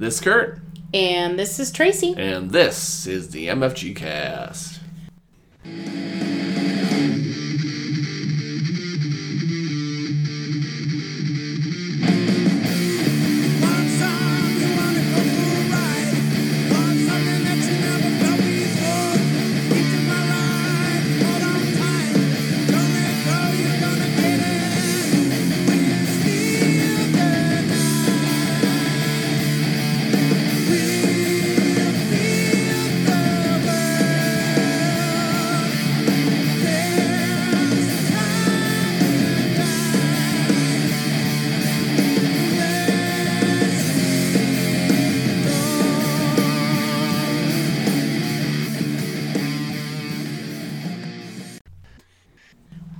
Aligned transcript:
This 0.00 0.14
is 0.14 0.20
Kurt, 0.22 0.58
And 0.94 1.38
this 1.38 1.60
is 1.60 1.70
Tracy. 1.70 2.14
and 2.16 2.50
this 2.52 3.06
is 3.06 3.28
the 3.32 3.48
MFG 3.48 3.94
Cast. 3.94 4.80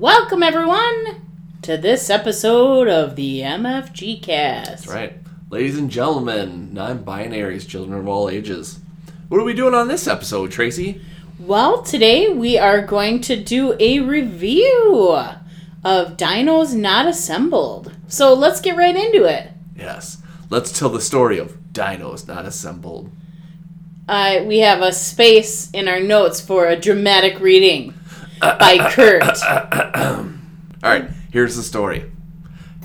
Welcome, 0.00 0.42
everyone, 0.42 1.20
to 1.60 1.76
this 1.76 2.08
episode 2.08 2.88
of 2.88 3.16
the 3.16 3.40
MFG 3.40 4.22
Cast. 4.22 4.70
That's 4.70 4.86
right. 4.86 5.12
Ladies 5.50 5.76
and 5.76 5.90
gentlemen, 5.90 6.72
non 6.72 7.04
binaries, 7.04 7.68
children 7.68 7.98
of 7.98 8.08
all 8.08 8.30
ages. 8.30 8.78
What 9.28 9.42
are 9.42 9.44
we 9.44 9.52
doing 9.52 9.74
on 9.74 9.88
this 9.88 10.06
episode, 10.06 10.52
Tracy? 10.52 11.02
Well, 11.38 11.82
today 11.82 12.30
we 12.30 12.56
are 12.56 12.80
going 12.80 13.20
to 13.20 13.36
do 13.36 13.76
a 13.78 14.00
review 14.00 15.18
of 15.84 16.16
Dinos 16.16 16.74
Not 16.74 17.06
Assembled. 17.06 17.92
So 18.08 18.32
let's 18.32 18.62
get 18.62 18.78
right 18.78 18.96
into 18.96 19.26
it. 19.26 19.50
Yes. 19.76 20.22
Let's 20.48 20.72
tell 20.72 20.88
the 20.88 21.02
story 21.02 21.36
of 21.36 21.58
Dinos 21.74 22.26
Not 22.26 22.46
Assembled. 22.46 23.10
Uh, 24.08 24.44
we 24.46 24.60
have 24.60 24.80
a 24.80 24.94
space 24.94 25.70
in 25.72 25.88
our 25.88 26.00
notes 26.00 26.40
for 26.40 26.68
a 26.68 26.80
dramatic 26.80 27.38
reading 27.38 27.92
by 28.40 28.90
Kurt. 28.92 29.42
Alright, 30.82 31.10
here's 31.32 31.56
the 31.56 31.62
story. 31.62 32.10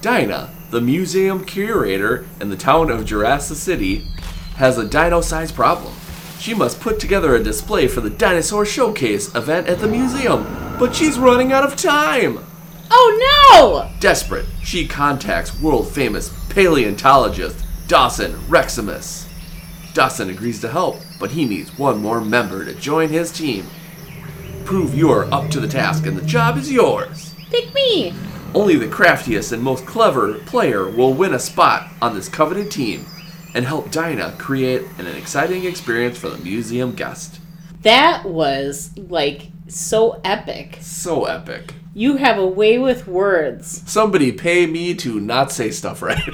Dinah, 0.02 0.50
the 0.72 0.82
museum 0.82 1.46
curator 1.46 2.26
in 2.40 2.50
the 2.50 2.58
town 2.58 2.90
of 2.92 3.06
Jurassic 3.06 3.58
City, 3.58 4.08
has 4.58 4.78
a 4.78 4.88
dino 4.88 5.22
sized 5.22 5.56
problem. 5.56 5.94
She 6.40 6.54
must 6.54 6.80
put 6.80 7.00
together 7.00 7.36
a 7.36 7.44
display 7.44 7.88
for 7.88 8.02
the 8.02 8.10
Dinosaur 8.10 8.66
Showcase 8.66 9.34
event 9.34 9.68
at 9.68 9.80
the 9.80 9.88
museum, 9.88 10.44
but 10.78 10.94
she's 10.94 11.18
running 11.18 11.52
out 11.52 11.64
of 11.64 11.76
time. 11.76 12.40
Oh 12.92 13.90
no! 13.90 14.00
Desperate, 14.00 14.46
she 14.64 14.88
contacts 14.88 15.60
world 15.60 15.90
famous 15.90 16.30
paleontologist 16.50 17.66
Dawson 17.88 18.34
Reximus. 18.48 19.28
Dawson 19.94 20.30
agrees 20.30 20.60
to 20.62 20.70
help, 20.70 20.98
but 21.20 21.32
he 21.32 21.46
needs 21.46 21.78
one 21.80 22.02
more 22.02 22.22
member 22.22 22.66
to 22.66 22.76
join 22.76 23.10
his 23.10 23.32
team. 23.32 23.66
Prove 24.66 24.96
you're 24.96 25.32
up 25.32 25.52
to 25.52 25.60
the 25.60 25.68
task, 25.68 26.08
and 26.08 26.18
the 26.18 26.26
job 26.26 26.58
is 26.58 26.72
yours. 26.72 27.36
Pick 27.52 27.72
me! 27.76 28.16
Only 28.56 28.78
the 28.78 28.88
craftiest 28.88 29.52
and 29.52 29.62
most 29.62 29.86
clever 29.86 30.40
player 30.40 30.90
will 30.90 31.14
win 31.14 31.36
a 31.36 31.40
spot 31.40 31.88
on 32.02 32.16
this 32.16 32.28
coveted 32.28 32.72
team 32.72 33.06
and 33.54 33.64
help 33.64 33.92
Dinah 33.92 34.34
create 34.40 34.82
an 34.98 35.06
exciting 35.06 35.66
experience 35.66 36.18
for 36.18 36.30
the 36.30 36.40
museum 36.40 36.94
guest. 36.94 37.40
That 37.84 38.26
was 38.26 38.90
like 38.98 39.52
so 39.68 40.20
epic. 40.24 40.80
So 40.82 41.26
epic. 41.26 41.76
You 41.94 42.18
have 42.18 42.40
a 42.40 42.48
way 42.48 42.80
with 42.80 43.08
words. 43.08 43.84
Somebody 43.86 44.32
pay 44.32 44.66
me 44.66 44.96
to 44.96 45.20
not 45.20 45.52
say 45.52 45.70
stuff 45.70 46.02
right. 46.02 46.18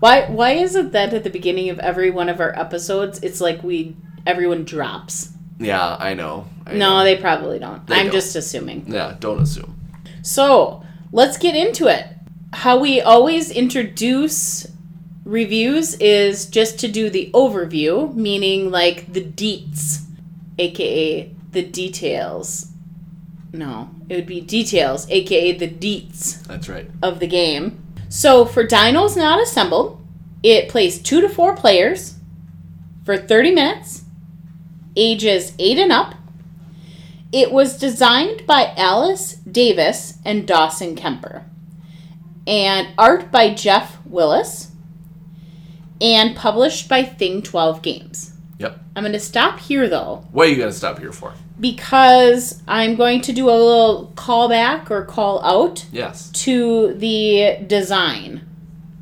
Why 0.00 0.26
why 0.26 0.52
is 0.52 0.74
it 0.74 0.92
that 0.92 1.14
at 1.14 1.24
the 1.24 1.30
beginning 1.30 1.70
of 1.70 1.78
every 1.78 2.10
one 2.10 2.28
of 2.28 2.40
our 2.40 2.58
episodes 2.58 3.20
it's 3.22 3.40
like 3.40 3.62
we 3.62 3.96
everyone 4.26 4.64
drops? 4.64 5.30
yeah, 5.58 5.96
I 6.00 6.14
know. 6.14 6.46
I 6.66 6.74
No, 6.74 6.98
know. 6.98 7.04
they 7.04 7.16
probably 7.16 7.58
don't. 7.58 7.86
They 7.86 7.94
I'm 7.96 8.06
don't. 8.06 8.12
just 8.14 8.34
assuming. 8.36 8.84
Yeah, 8.88 9.16
don't 9.20 9.40
assume. 9.40 9.78
So, 10.22 10.82
let's 11.12 11.36
get 11.38 11.54
into 11.54 11.86
it. 11.86 12.06
How 12.52 12.78
we 12.78 13.00
always 13.00 13.50
introduce 13.50 14.66
reviews 15.24 15.94
is 15.94 16.46
just 16.46 16.78
to 16.80 16.88
do 16.88 17.08
the 17.10 17.30
overview, 17.34 18.14
meaning 18.14 18.70
like 18.70 19.12
the 19.12 19.20
deets, 19.22 20.02
aka 20.58 21.30
the 21.52 21.62
details. 21.62 22.68
No, 23.52 23.90
it 24.08 24.16
would 24.16 24.26
be 24.26 24.40
details, 24.40 25.08
aka 25.10 25.52
the 25.52 25.68
deets. 25.68 26.44
That's 26.46 26.68
right. 26.68 26.90
of 27.02 27.20
the 27.20 27.26
game. 27.26 27.80
So 28.08 28.44
for 28.44 28.66
Dinos 28.66 29.16
Not 29.16 29.40
Assembled, 29.42 30.00
it 30.42 30.68
plays 30.68 31.00
two 31.00 31.20
to 31.20 31.28
four 31.28 31.54
players 31.56 32.14
for 33.04 33.16
30 33.16 33.54
minutes, 33.54 34.03
ages 34.96 35.52
8 35.58 35.78
and 35.78 35.92
up. 35.92 36.14
It 37.32 37.50
was 37.50 37.78
designed 37.78 38.46
by 38.46 38.72
Alice 38.76 39.34
Davis 39.34 40.18
and 40.24 40.46
Dawson 40.46 40.94
Kemper, 40.94 41.44
and 42.46 42.88
art 42.96 43.32
by 43.32 43.52
Jeff 43.54 43.98
Willis, 44.06 44.70
and 46.00 46.36
published 46.36 46.88
by 46.88 47.02
Thing 47.02 47.42
12 47.42 47.82
Games. 47.82 48.32
Yep. 48.58 48.78
I'm 48.94 49.02
going 49.02 49.12
to 49.14 49.20
stop 49.20 49.58
here 49.58 49.88
though 49.88 50.24
What 50.30 50.46
are 50.46 50.50
you 50.50 50.56
gonna 50.56 50.70
stop 50.72 51.00
here 51.00 51.10
for? 51.12 51.34
because 51.58 52.62
I'm 52.68 52.94
going 52.94 53.20
to 53.22 53.32
do 53.32 53.48
a 53.48 53.50
little 53.50 54.12
callback 54.16 54.90
or 54.90 55.04
call 55.04 55.42
out 55.44 55.86
Yes. 55.92 56.30
to 56.44 56.94
the 56.94 57.58
design 57.66 58.42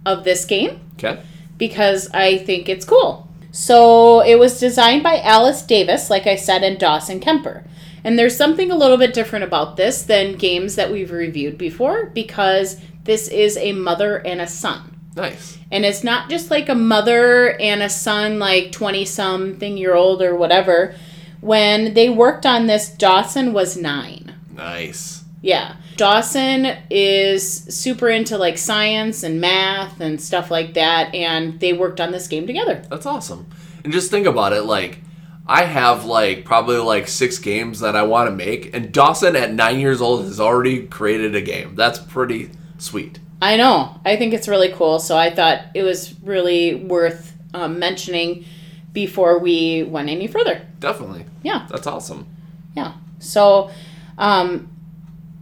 of 0.07 0.25
this 0.25 0.45
game 0.47 0.81
Okay. 0.95 1.21
because 1.59 2.09
I 2.15 2.39
think 2.39 2.69
it's 2.71 2.85
cool. 2.87 3.22
So 3.53 4.21
it 4.21 4.39
was 4.39 4.59
designed 4.59 5.03
by 5.03 5.21
Alice 5.21 5.63
Davis, 5.63 6.09
like 6.09 6.27
I 6.27 6.37
said, 6.37 6.65
and 6.65 6.79
Dawson 6.79 7.21
Kemper. 7.21 7.65
And 8.03 8.19
there's 8.19 8.37
something 8.37 8.71
a 8.71 8.77
little 8.77 8.97
bit 8.97 9.15
different 9.15 9.45
about 9.45 9.77
this 9.77 10.03
than 10.03 10.37
games 10.37 10.75
that 10.75 10.91
we've 10.91 11.13
reviewed 11.13 11.59
before 11.59 12.07
because 12.07 12.81
this 13.05 13.29
is 13.29 13.57
a 13.59 13.73
mother 13.73 14.17
and 14.17 14.41
a 14.41 14.47
son. 14.47 14.99
Nice. 15.15 15.59
And 15.71 15.85
it's 15.85 16.03
not 16.03 16.31
just 16.31 16.51
like 16.51 16.69
a 16.69 16.75
mother 16.75 17.61
and 17.61 17.83
a 17.83 17.91
son, 17.91 18.39
like 18.39 18.73
20 18.73 19.05
something 19.05 19.77
year 19.77 19.95
old 19.95 20.23
or 20.23 20.35
whatever. 20.35 20.95
When 21.41 21.95
they 21.95 22.09
worked 22.09 22.47
on 22.47 22.67
this, 22.67 22.89
Dawson 22.89 23.53
was 23.53 23.77
nine. 23.77 24.35
Nice. 24.51 25.25
Yeah. 25.43 25.77
Dawson 25.97 26.77
is 26.91 27.65
super 27.65 28.09
into 28.09 28.39
like 28.39 28.59
science 28.59 29.23
and 29.23 29.41
math 29.41 30.01
and 30.01 30.21
stuff 30.21 30.51
like 30.51 30.75
that, 30.75 31.15
and 31.15 31.61
they 31.61 31.73
worked 31.73 32.01
on 32.01 32.13
this 32.13 32.29
game 32.29 32.47
together. 32.47 32.83
That's 32.91 33.07
awesome. 33.07 33.47
And 33.85 33.93
just 33.93 34.11
think 34.11 34.27
about 34.27 34.53
it, 34.53 34.63
like 34.63 35.01
I 35.47 35.65
have 35.65 36.05
like 36.05 36.45
probably 36.45 36.77
like 36.79 37.09
six 37.09 37.39
games 37.39 37.81
that 37.81 37.97
I 37.97 38.03
want 38.03 38.29
to 38.29 38.35
make, 38.35 38.75
and 38.75 38.93
Dawson 38.93 39.37
at 39.37 39.53
nine 39.53 39.81
years 39.81 40.01
old 40.01 40.25
has 40.25 40.41
already 40.41 40.87
created 40.87 41.35
a 41.35 41.41
game. 41.41 41.75
That's 41.75 41.99
pretty 41.99 42.51
sweet. 42.79 43.19
I 43.41 43.57
know. 43.57 44.01
I 44.05 44.17
think 44.17 44.35
it's 44.35 44.47
really 44.47 44.71
cool. 44.71 45.01
So 45.01 45.17
I 45.17 45.35
thought 45.35 45.65
it 45.75 45.83
was 45.83 46.15
really 46.23 46.77
worth 46.77 47.37
um, 47.53 47.81
mentioning 47.81 48.45
before 48.93 49.39
we 49.41 49.83
went 49.83 50.09
any 50.09 50.29
further. 50.29 50.65
Definitely. 50.79 51.25
Yeah. 51.43 51.67
That's 51.69 51.89
awesome. 51.89 52.29
Yeah. 52.77 52.93
So 53.19 53.71
um, 54.17 54.71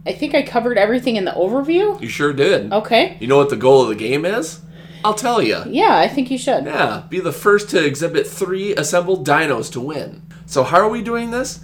I 0.05 0.13
think 0.13 0.33
I 0.33 0.41
covered 0.41 0.77
everything 0.77 1.15
in 1.15 1.25
the 1.25 1.31
overview. 1.31 2.01
You 2.01 2.07
sure 2.07 2.33
did. 2.33 2.71
Okay. 2.73 3.17
You 3.19 3.27
know 3.27 3.37
what 3.37 3.49
the 3.49 3.55
goal 3.55 3.83
of 3.83 3.89
the 3.89 3.95
game 3.95 4.25
is? 4.25 4.61
I'll 5.03 5.13
tell 5.13 5.41
you. 5.41 5.63
Yeah, 5.67 5.97
I 5.97 6.07
think 6.07 6.29
you 6.31 6.37
should. 6.37 6.65
Yeah, 6.65 7.03
be 7.09 7.19
the 7.19 7.31
first 7.31 7.69
to 7.71 7.83
exhibit 7.83 8.27
three 8.27 8.75
assembled 8.75 9.25
dinos 9.25 9.71
to 9.73 9.81
win. 9.81 10.23
So, 10.45 10.63
how 10.63 10.77
are 10.77 10.89
we 10.89 11.01
doing 11.01 11.31
this? 11.31 11.63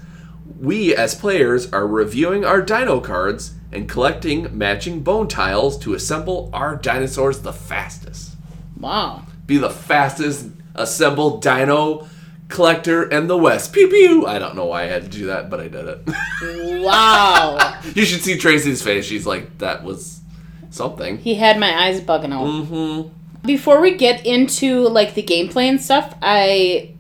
We, 0.60 0.96
as 0.96 1.14
players, 1.14 1.72
are 1.72 1.86
reviewing 1.86 2.46
our 2.46 2.62
dino 2.62 3.00
cards 3.00 3.54
and 3.72 3.90
collecting 3.90 4.58
matching 4.58 5.02
bone 5.02 5.28
tiles 5.28 5.78
to 5.80 5.94
assemble 5.94 6.50
our 6.54 6.76
dinosaurs 6.76 7.40
the 7.40 7.54
fastest. 7.54 8.36
Wow. 8.80 9.24
Be 9.46 9.58
the 9.58 9.70
fastest 9.70 10.48
assembled 10.74 11.42
dino 11.42 12.08
collector 12.50 13.04
and 13.04 13.30
the 13.30 13.38
West. 13.38 13.74
Pew 13.74 13.88
pew! 13.88 14.26
I 14.26 14.40
don't 14.40 14.56
know 14.56 14.66
why 14.66 14.84
I 14.84 14.86
had 14.88 15.04
to 15.04 15.10
do 15.10 15.28
that, 15.28 15.50
but 15.50 15.60
I 15.60 15.68
did 15.68 15.86
it. 15.88 16.08
Wow. 16.84 17.80
you 17.96 18.06
should 18.06 18.22
see 18.22 18.38
Tracy's 18.38 18.82
face. 18.82 19.04
She's 19.06 19.26
like, 19.26 19.58
that 19.58 19.84
was 19.84 20.22
something. 20.70 21.18
he 21.18 21.36
had 21.36 21.60
my 21.60 21.74
eyes 21.86 22.00
bugging 22.00 22.34
out. 22.34 22.46
Mm-hmm. 22.48 23.10
Before 23.46 23.82
we 23.82 23.96
get 23.96 24.26
into 24.26 24.88
like 24.88 25.14
the 25.16 25.24
gameplay 25.24 25.66
and 25.70 25.82
stuff, 25.82 26.16
I 26.22 26.94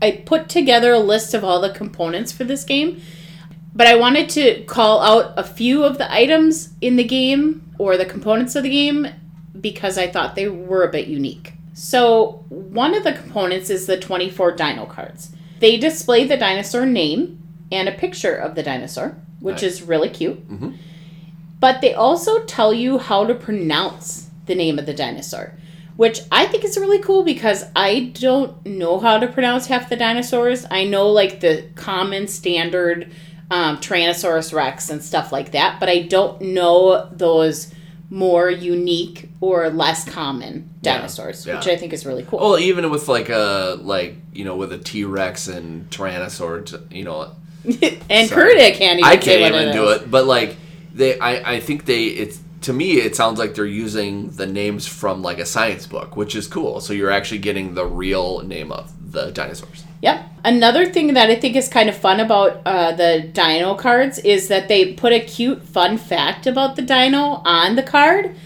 I 0.00 0.22
put 0.26 0.48
together 0.48 0.92
a 0.92 0.98
list 0.98 1.34
of 1.34 1.44
all 1.44 1.60
the 1.60 1.70
components 1.72 2.32
for 2.32 2.44
this 2.44 2.64
game. 2.64 3.00
But 3.74 3.86
I 3.86 3.94
wanted 3.96 4.28
to 4.30 4.64
call 4.64 5.00
out 5.00 5.34
a 5.36 5.44
few 5.44 5.84
of 5.84 5.98
the 5.98 6.12
items 6.12 6.70
in 6.80 6.96
the 6.96 7.04
game 7.04 7.72
or 7.78 7.96
the 7.96 8.06
components 8.06 8.56
of 8.56 8.64
the 8.64 8.70
game 8.70 9.06
because 9.60 9.98
I 9.98 10.08
thought 10.08 10.34
they 10.34 10.48
were 10.48 10.82
a 10.82 10.90
bit 10.90 11.06
unique. 11.06 11.52
So, 11.80 12.44
one 12.48 12.92
of 12.92 13.04
the 13.04 13.12
components 13.12 13.70
is 13.70 13.86
the 13.86 13.96
24 13.96 14.56
dino 14.56 14.84
cards. 14.84 15.30
They 15.60 15.76
display 15.76 16.24
the 16.24 16.36
dinosaur 16.36 16.84
name 16.84 17.38
and 17.70 17.88
a 17.88 17.92
picture 17.92 18.34
of 18.34 18.56
the 18.56 18.64
dinosaur, 18.64 19.14
which 19.38 19.62
Nice. 19.62 19.74
is 19.74 19.82
really 19.82 20.08
cute. 20.08 20.48
Mhm. 20.50 20.74
But 21.60 21.80
they 21.80 21.94
also 21.94 22.40
tell 22.40 22.74
you 22.74 22.98
how 22.98 23.24
to 23.26 23.32
pronounce 23.34 24.26
the 24.46 24.56
name 24.56 24.76
of 24.80 24.86
the 24.86 24.92
dinosaur, 24.92 25.52
which 25.96 26.22
I 26.32 26.46
think 26.46 26.64
is 26.64 26.76
really 26.76 26.98
cool 26.98 27.22
because 27.22 27.66
I 27.76 28.10
don't 28.12 28.66
know 28.66 28.98
how 28.98 29.18
to 29.20 29.28
pronounce 29.28 29.66
half 29.68 29.88
the 29.88 29.94
dinosaurs. 29.94 30.66
I 30.72 30.82
know 30.82 31.08
like 31.08 31.38
the 31.38 31.62
common 31.76 32.26
standard 32.26 33.08
um, 33.52 33.76
Tyrannosaurus 33.78 34.52
Rex 34.52 34.90
and 34.90 35.00
stuff 35.00 35.30
like 35.30 35.52
that, 35.52 35.78
but 35.78 35.88
I 35.88 36.00
don't 36.02 36.40
know 36.42 37.08
those 37.12 37.72
more 38.10 38.50
unique 38.50 39.28
or 39.40 39.68
less 39.68 40.08
common 40.08 40.70
dinosaurs, 40.82 41.46
yeah. 41.46 41.56
which 41.56 41.68
I 41.68 41.76
think 41.76 41.92
is 41.92 42.06
really 42.06 42.24
cool. 42.24 42.38
Well, 42.38 42.58
even 42.58 42.90
with 42.90 43.08
like 43.08 43.28
a 43.28 43.76
like 43.80 44.16
you 44.32 44.44
know 44.44 44.56
with 44.56 44.72
a 44.72 44.78
T 44.78 45.04
Rex 45.04 45.48
and 45.48 45.88
Tyrannosaur, 45.90 46.92
you 46.92 47.04
know, 47.04 47.34
and. 47.64 48.30
Kurta 48.30 48.74
can't 48.74 48.98
even 48.98 49.04
I 49.04 49.16
can't 49.16 49.54
even 49.54 49.68
it 49.68 49.72
do 49.72 49.88
it. 49.90 50.10
But 50.10 50.26
like 50.26 50.56
they, 50.94 51.18
I 51.18 51.54
I 51.54 51.60
think 51.60 51.84
they 51.84 52.04
it's 52.04 52.40
to 52.62 52.72
me 52.72 52.94
it 52.94 53.14
sounds 53.14 53.38
like 53.38 53.54
they're 53.54 53.66
using 53.66 54.30
the 54.30 54.46
names 54.46 54.86
from 54.86 55.22
like 55.22 55.38
a 55.38 55.46
science 55.46 55.86
book, 55.86 56.16
which 56.16 56.34
is 56.34 56.46
cool. 56.46 56.80
So 56.80 56.92
you're 56.92 57.10
actually 57.10 57.38
getting 57.38 57.74
the 57.74 57.86
real 57.86 58.40
name 58.40 58.72
of 58.72 58.92
the 59.10 59.30
dinosaurs. 59.30 59.84
Yep. 60.02 60.24
Another 60.44 60.86
thing 60.86 61.14
that 61.14 61.30
I 61.30 61.34
think 61.34 61.56
is 61.56 61.68
kind 61.68 61.88
of 61.88 61.96
fun 61.96 62.20
about 62.20 62.60
uh, 62.64 62.92
the 62.92 63.28
dino 63.32 63.74
cards 63.74 64.18
is 64.20 64.48
that 64.48 64.68
they 64.68 64.92
put 64.92 65.12
a 65.12 65.20
cute, 65.20 65.62
fun 65.62 65.98
fact 65.98 66.46
about 66.46 66.76
the 66.76 66.82
dino 66.82 67.42
on 67.44 67.74
the 67.74 67.82
card, 67.82 68.36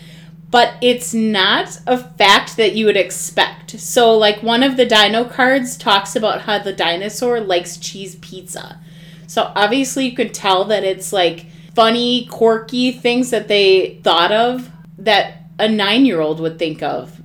but 0.50 0.74
it's 0.80 1.12
not 1.12 1.80
a 1.86 1.98
fact 1.98 2.56
that 2.56 2.74
you 2.74 2.86
would 2.86 2.96
expect. 2.96 3.78
So, 3.78 4.16
like, 4.16 4.42
one 4.42 4.62
of 4.62 4.76
the 4.76 4.86
dino 4.86 5.24
cards 5.24 5.76
talks 5.76 6.16
about 6.16 6.42
how 6.42 6.58
the 6.58 6.72
dinosaur 6.72 7.40
likes 7.40 7.76
cheese 7.76 8.16
pizza. 8.16 8.80
So, 9.26 9.52
obviously, 9.54 10.06
you 10.06 10.16
could 10.16 10.32
tell 10.32 10.64
that 10.66 10.84
it's 10.84 11.12
like 11.12 11.46
funny, 11.74 12.26
quirky 12.26 12.92
things 12.92 13.30
that 13.30 13.48
they 13.48 14.00
thought 14.02 14.32
of 14.32 14.70
that 14.98 15.42
a 15.58 15.68
nine 15.68 16.06
year 16.06 16.20
old 16.20 16.40
would 16.40 16.58
think 16.58 16.82
of 16.82 17.20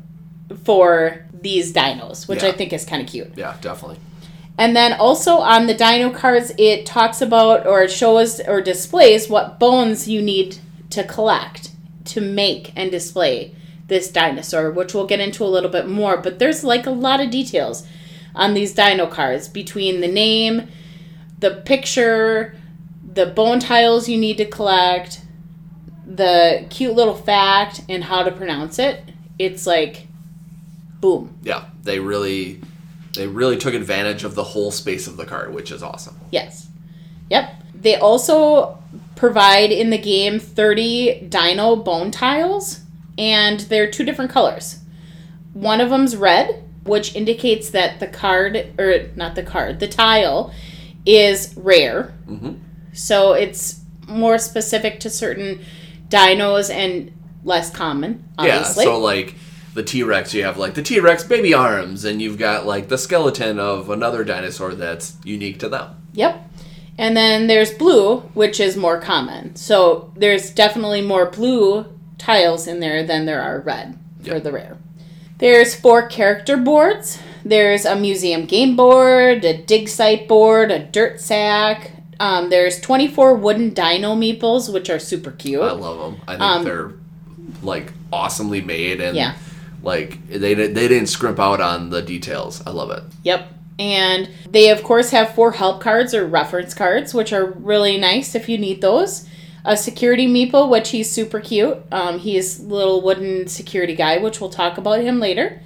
for 0.63 1.26
these 1.41 1.73
dinos, 1.73 2.27
which 2.27 2.43
Yeah. 2.43 2.49
I 2.49 2.51
think 2.53 2.73
is 2.73 2.85
kind 2.85 3.01
of 3.01 3.07
cute. 3.07 3.33
Yeah, 3.35 3.55
definitely. 3.61 3.97
And 4.57 4.75
then 4.75 4.93
also 4.93 5.37
on 5.37 5.67
the 5.67 5.73
dino 5.73 6.09
cards, 6.09 6.51
it 6.57 6.85
talks 6.85 7.21
about 7.21 7.67
or 7.67 7.87
shows 7.87 8.39
or 8.39 8.61
displays 8.61 9.29
what 9.29 9.59
bones 9.59 10.07
you 10.07 10.21
need 10.21 10.57
to 10.89 11.03
collect 11.03 11.69
to 12.05 12.21
make 12.21 12.71
and 12.75 12.89
display 12.89 13.53
this 13.87 14.09
dinosaur, 14.09 14.71
which 14.71 14.93
we'll 14.93 15.05
get 15.05 15.19
into 15.19 15.43
a 15.43 15.47
little 15.47 15.69
bit 15.69 15.87
more. 15.87 16.17
But 16.17 16.39
there's 16.39 16.63
like 16.63 16.85
a 16.85 16.91
lot 16.91 17.21
of 17.21 17.29
details 17.29 17.85
on 18.33 18.53
these 18.53 18.73
dino 18.73 19.07
cards 19.07 19.47
between 19.47 20.01
the 20.01 20.07
name, 20.07 20.67
the 21.39 21.51
picture, 21.65 22.55
the 23.13 23.27
bone 23.27 23.59
tiles 23.59 24.09
you 24.09 24.17
need 24.17 24.37
to 24.37 24.45
collect, 24.45 25.21
the 26.05 26.65
cute 26.69 26.95
little 26.95 27.15
fact, 27.15 27.81
and 27.89 28.03
how 28.03 28.23
to 28.23 28.31
pronounce 28.31 28.79
it. 28.79 29.03
It's 29.37 29.67
like, 29.67 30.06
boom. 31.01 31.37
Yeah, 31.43 31.65
they 31.83 31.99
really 31.99 32.61
they 33.15 33.27
really 33.27 33.57
took 33.57 33.73
advantage 33.73 34.23
of 34.23 34.35
the 34.35 34.43
whole 34.43 34.71
space 34.71 35.07
of 35.07 35.17
the 35.17 35.25
card, 35.25 35.53
which 35.53 35.71
is 35.71 35.81
awesome. 35.81 36.19
Yes. 36.31 36.67
Yep. 37.29 37.51
They 37.73 37.95
also 37.95 38.77
provide 39.15 39.71
in 39.71 39.89
the 39.89 39.97
game 39.97 40.39
30 40.39 41.27
dino 41.27 41.75
bone 41.75 42.11
tiles, 42.11 42.81
and 43.17 43.61
they're 43.61 43.89
two 43.89 44.03
different 44.03 44.31
colors. 44.31 44.79
One 45.53 45.81
of 45.81 45.89
them's 45.89 46.15
red, 46.15 46.63
which 46.83 47.15
indicates 47.15 47.71
that 47.71 47.99
the 47.99 48.07
card, 48.07 48.73
or 48.77 49.09
not 49.15 49.35
the 49.35 49.43
card, 49.43 49.79
the 49.79 49.87
tile 49.87 50.53
is 51.05 51.53
rare. 51.57 52.13
Mhm. 52.29 52.59
So 52.93 53.33
it's 53.33 53.79
more 54.07 54.37
specific 54.37 54.99
to 55.01 55.09
certain 55.09 55.59
dinos 56.09 56.69
and 56.69 57.11
less 57.43 57.69
common, 57.69 58.23
obviously. 58.37 58.85
Yeah, 58.85 58.91
so 58.91 58.99
like 58.99 59.35
the 59.77 59.83
T 59.83 60.01
Rex, 60.03 60.33
you 60.33 60.43
have 60.43 60.57
like 60.57 60.73
the 60.73 60.81
T 60.81 60.99
Rex 60.99 61.23
baby 61.23 61.53
arms, 61.53 62.03
and 62.03 62.21
you've 62.21 62.37
got 62.37 62.65
like 62.65 62.89
the 62.89 62.97
skeleton 62.97 63.59
of 63.59 63.89
another 63.89 64.23
dinosaur 64.25 64.73
that's 64.73 65.15
unique 65.23 65.59
to 65.59 65.69
them. 65.69 65.95
Yep. 66.13 66.43
And 66.97 67.15
then 67.15 67.45
there's 67.45 67.71
blue, 67.71 68.21
which 68.33 68.59
is 68.59 68.75
more 68.75 68.99
common. 68.99 69.55
So 69.55 70.11
there's 70.15 70.49
definitely 70.49 71.01
more 71.01 71.27
blue 71.29 71.85
tiles 72.17 72.65
in 72.67 72.79
there 72.79 73.03
than 73.05 73.25
there 73.27 73.39
are 73.41 73.59
red 73.61 73.97
for 74.23 74.33
Yep. 74.33 74.43
the 74.43 74.51
rare. 74.51 74.77
There's 75.37 75.75
four 75.75 76.07
character 76.07 76.57
boards. 76.57 77.19
There's 77.45 77.85
a 77.85 77.95
museum 77.95 78.45
game 78.47 78.75
board, 78.75 79.45
a 79.45 79.55
dig 79.61 79.87
site 79.89 80.27
board, 80.27 80.71
a 80.71 80.79
dirt 80.79 81.21
sack. 81.21 81.91
Um, 82.19 82.49
there's 82.49 82.81
24 82.81 83.35
wooden 83.35 83.75
dino 83.75 84.15
meeples, 84.15 84.73
which 84.73 84.89
are 84.89 84.97
super 84.97 85.29
cute. 85.29 85.61
I 85.61 85.71
love 85.73 85.99
them. 85.99 86.21
I 86.27 86.31
think 86.31 86.41
Um, 86.41 86.63
they're 86.63 86.91
like 87.61 87.93
awesomely 88.11 88.61
made 88.61 88.99
and 89.01 89.15
Yeah. 89.15 89.33
Like 89.87 90.27
they 90.27 90.53
they 90.53 90.87
didn't 90.87 91.07
scrimp 91.07 91.39
out 91.39 91.61
on 91.61 91.89
the 91.89 92.01
details. 92.03 92.61
I 92.67 92.71
love 92.71 92.91
it. 92.91 93.03
Yep. 93.23 93.53
And 93.79 94.29
they, 94.49 94.69
of 94.69 94.83
course, 94.83 95.11
have 95.11 95.33
four 95.33 95.53
help 95.53 95.81
cards 95.81 96.13
or 96.13 96.27
reference 96.27 96.73
cards, 96.73 97.13
which 97.13 97.31
are 97.31 97.45
really 97.45 97.97
nice 97.97 98.35
if 98.35 98.49
you 98.49 98.57
need 98.57 98.81
those. 98.81 99.27
A 99.63 99.77
security 99.77 100.27
meeple, 100.27 100.69
which 100.69 100.89
he's 100.89 101.11
super 101.11 101.39
cute. 101.39 101.77
Um, 101.91 102.19
he's 102.19 102.59
little 102.59 103.01
wooden 103.01 103.47
security 103.47 103.95
guy, 103.95 104.17
which 104.17 104.41
we'll 104.41 104.49
talk 104.49 104.77
about 104.77 105.01
him 105.01 105.19
later. 105.19 105.61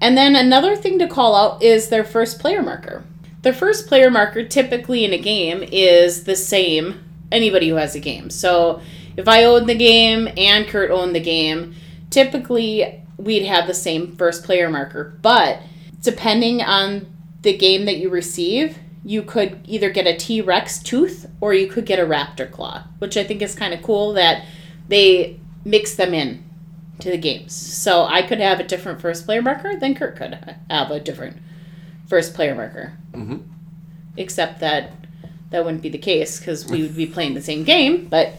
And 0.00 0.16
then 0.16 0.34
another 0.34 0.76
thing 0.76 0.98
to 0.98 1.06
call 1.06 1.34
out 1.36 1.62
is 1.62 1.88
their 1.88 2.04
first 2.04 2.40
player 2.40 2.62
marker. 2.62 3.04
Their 3.42 3.52
first 3.54 3.86
player 3.86 4.10
marker, 4.10 4.44
typically 4.44 5.04
in 5.04 5.12
a 5.12 5.18
game, 5.18 5.62
is 5.70 6.24
the 6.24 6.36
same 6.36 7.04
anybody 7.30 7.68
who 7.68 7.76
has 7.76 7.94
a 7.94 8.00
game. 8.00 8.30
So 8.30 8.80
if 9.16 9.28
I 9.28 9.44
own 9.44 9.66
the 9.66 9.74
game 9.74 10.28
and 10.36 10.66
Kurt 10.66 10.90
owned 10.90 11.14
the 11.14 11.20
game, 11.20 11.74
typically 12.10 13.03
we'd 13.16 13.44
have 13.44 13.66
the 13.66 13.74
same 13.74 14.16
first 14.16 14.44
player 14.44 14.68
marker. 14.68 15.18
But 15.22 15.60
depending 16.02 16.62
on 16.62 17.06
the 17.42 17.56
game 17.56 17.84
that 17.84 17.96
you 17.96 18.10
receive, 18.10 18.78
you 19.04 19.22
could 19.22 19.60
either 19.66 19.90
get 19.90 20.06
a 20.06 20.16
T 20.16 20.40
Rex 20.40 20.82
tooth 20.82 21.26
or 21.40 21.52
you 21.54 21.66
could 21.66 21.84
get 21.86 21.98
a 21.98 22.06
raptor 22.06 22.50
claw, 22.50 22.84
which 22.98 23.16
I 23.16 23.24
think 23.24 23.42
is 23.42 23.54
kind 23.54 23.74
of 23.74 23.82
cool 23.82 24.14
that 24.14 24.44
they 24.88 25.38
mix 25.64 25.94
them 25.94 26.14
in 26.14 26.44
to 27.00 27.10
the 27.10 27.18
games. 27.18 27.52
So 27.54 28.04
I 28.04 28.22
could 28.22 28.40
have 28.40 28.60
a 28.60 28.64
different 28.64 29.00
first 29.00 29.26
player 29.26 29.42
marker 29.42 29.76
than 29.76 29.94
Kurt 29.94 30.16
could 30.16 30.38
have 30.70 30.90
a 30.90 31.00
different 31.00 31.36
first 32.06 32.34
player 32.34 32.54
marker. 32.54 32.92
Mhm. 33.12 33.42
Except 34.16 34.60
that 34.60 34.92
that 35.50 35.64
wouldn't 35.64 35.82
be 35.82 35.88
the 35.88 35.98
case 35.98 36.38
because 36.38 36.66
we 36.66 36.82
would 36.82 36.96
be 36.96 37.06
playing 37.06 37.34
the 37.34 37.42
same 37.42 37.64
game. 37.64 38.06
But 38.08 38.34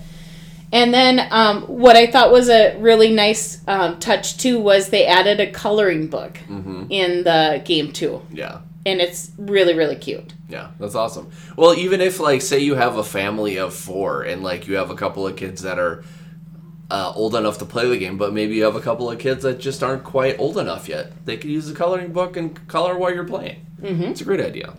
and 0.75 0.93
then 0.93 1.13
um, 1.31 1.61
what 1.83 1.95
I 1.95 2.05
thought 2.11 2.29
was 2.31 2.49
a 2.49 2.77
really 2.79 3.11
nice 3.25 3.61
um, 3.67 3.97
touch 3.99 4.37
too 4.37 4.59
was 4.59 4.89
they 4.89 5.05
added 5.19 5.39
a 5.39 5.49
coloring 5.63 6.07
book 6.15 6.37
hmm 6.47 6.85
in 6.89 7.23
the 7.23 7.61
game 7.65 7.91
too, 7.99 8.21
Yeah. 8.31 8.59
and 8.85 9.01
it's 9.05 9.31
really 9.37 9.73
really 9.81 9.95
cute. 10.07 10.33
Yeah, 10.55 10.67
that's 10.79 10.95
awesome. 11.03 11.25
Well, 11.57 11.73
even 11.85 11.99
if 12.01 12.19
like 12.19 12.41
say 12.41 12.59
you 12.59 12.75
have 12.75 12.97
a 12.97 13.03
family 13.03 13.55
of 13.57 13.73
four 13.73 14.21
and 14.29 14.43
like 14.43 14.67
you 14.67 14.75
have 14.81 14.91
a 14.91 14.95
couple 15.03 15.25
of 15.25 15.35
kids 15.35 15.61
that 15.63 15.79
are 15.79 16.03
uh, 16.91 17.11
old 17.15 17.33
enough 17.35 17.57
to 17.57 17.65
play 17.65 17.89
the 17.89 17.97
game, 17.97 18.15
but 18.17 18.31
maybe 18.31 18.53
you 18.55 18.63
have 18.63 18.75
a 18.75 18.81
couple 18.89 19.09
of 19.09 19.17
kids 19.17 19.41
that 19.41 19.59
just 19.59 19.81
aren't 19.81 20.03
quite 20.03 20.37
old 20.39 20.57
enough 20.57 20.87
yet, 20.87 21.05
they 21.25 21.35
could 21.37 21.49
use 21.49 21.67
the 21.67 21.73
coloring 21.73 22.11
book 22.13 22.37
and 22.37 22.49
color 22.67 22.95
while 22.99 23.11
you're 23.15 23.23
playing. 23.35 23.65
Mm-hmm. 23.81 24.03
It's 24.11 24.21
a 24.21 24.23
great 24.29 24.39
idea. 24.51 24.69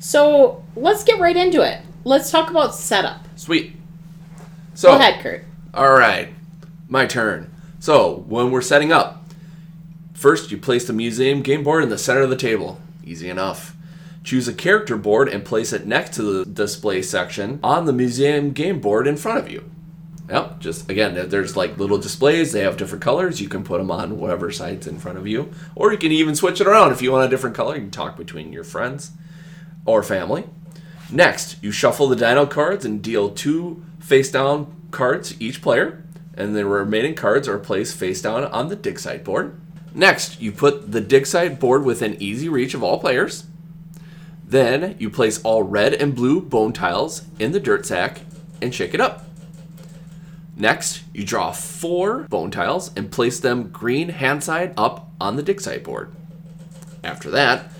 So 0.00 0.62
let's 0.76 1.04
get 1.04 1.18
right 1.18 1.36
into 1.36 1.62
it. 1.62 1.80
Let's 2.04 2.30
talk 2.30 2.50
about 2.50 2.74
setup. 2.74 3.20
Sweet. 3.36 3.74
So, 4.78 4.90
Go 4.92 4.94
ahead, 4.94 5.20
Kurt. 5.20 5.44
all 5.74 5.90
right, 5.90 6.28
my 6.88 7.04
turn. 7.04 7.52
So, 7.80 8.24
when 8.28 8.52
we're 8.52 8.60
setting 8.62 8.92
up, 8.92 9.24
first 10.14 10.52
you 10.52 10.56
place 10.56 10.86
the 10.86 10.92
museum 10.92 11.42
game 11.42 11.64
board 11.64 11.82
in 11.82 11.88
the 11.88 11.98
center 11.98 12.20
of 12.20 12.30
the 12.30 12.36
table. 12.36 12.80
Easy 13.04 13.28
enough. 13.28 13.74
Choose 14.22 14.46
a 14.46 14.54
character 14.54 14.96
board 14.96 15.28
and 15.28 15.44
place 15.44 15.72
it 15.72 15.84
next 15.84 16.14
to 16.14 16.22
the 16.22 16.44
display 16.44 17.02
section 17.02 17.58
on 17.60 17.86
the 17.86 17.92
museum 17.92 18.52
game 18.52 18.78
board 18.78 19.08
in 19.08 19.16
front 19.16 19.40
of 19.40 19.50
you. 19.50 19.68
Yep, 20.30 20.60
just 20.60 20.88
again, 20.88 21.28
there's 21.28 21.56
like 21.56 21.76
little 21.76 21.98
displays. 21.98 22.52
They 22.52 22.60
have 22.60 22.76
different 22.76 23.02
colors. 23.02 23.40
You 23.40 23.48
can 23.48 23.64
put 23.64 23.78
them 23.78 23.90
on 23.90 24.20
whatever 24.20 24.52
side's 24.52 24.86
in 24.86 25.00
front 25.00 25.18
of 25.18 25.26
you, 25.26 25.50
or 25.74 25.90
you 25.90 25.98
can 25.98 26.12
even 26.12 26.36
switch 26.36 26.60
it 26.60 26.68
around 26.68 26.92
if 26.92 27.02
you 27.02 27.10
want 27.10 27.26
a 27.26 27.28
different 27.28 27.56
color. 27.56 27.74
You 27.74 27.80
can 27.80 27.90
talk 27.90 28.16
between 28.16 28.52
your 28.52 28.62
friends 28.62 29.10
or 29.84 30.04
family. 30.04 30.44
Next, 31.10 31.60
you 31.64 31.72
shuffle 31.72 32.06
the 32.06 32.14
dino 32.14 32.46
cards 32.46 32.84
and 32.84 33.02
deal 33.02 33.30
two 33.30 33.82
face 34.08 34.30
down 34.30 34.74
cards 34.90 35.38
each 35.38 35.60
player, 35.60 36.02
and 36.34 36.56
the 36.56 36.64
remaining 36.64 37.14
cards 37.14 37.46
are 37.46 37.58
placed 37.58 37.94
face 37.94 38.22
down 38.22 38.44
on 38.44 38.68
the 38.68 38.76
dig 38.76 38.98
site 38.98 39.22
board. 39.22 39.60
Next, 39.94 40.40
you 40.40 40.50
put 40.50 40.92
the 40.92 41.02
dig 41.02 41.26
site 41.26 41.60
board 41.60 41.84
within 41.84 42.20
easy 42.20 42.48
reach 42.48 42.72
of 42.72 42.82
all 42.82 42.98
players. 42.98 43.44
Then, 44.42 44.96
you 44.98 45.10
place 45.10 45.42
all 45.42 45.62
red 45.62 45.92
and 45.92 46.14
blue 46.14 46.40
bone 46.40 46.72
tiles 46.72 47.22
in 47.38 47.52
the 47.52 47.60
dirt 47.60 47.84
sack 47.84 48.22
and 48.62 48.74
shake 48.74 48.94
it 48.94 49.00
up. 49.00 49.26
Next, 50.56 51.02
you 51.12 51.24
draw 51.24 51.52
four 51.52 52.20
bone 52.30 52.50
tiles 52.50 52.90
and 52.96 53.12
place 53.12 53.38
them 53.38 53.68
green 53.68 54.08
hand 54.08 54.42
side 54.42 54.72
up 54.76 55.10
on 55.20 55.36
the 55.36 55.42
dig 55.42 55.60
site 55.60 55.84
board. 55.84 56.10
After 57.04 57.30
that, 57.30 57.70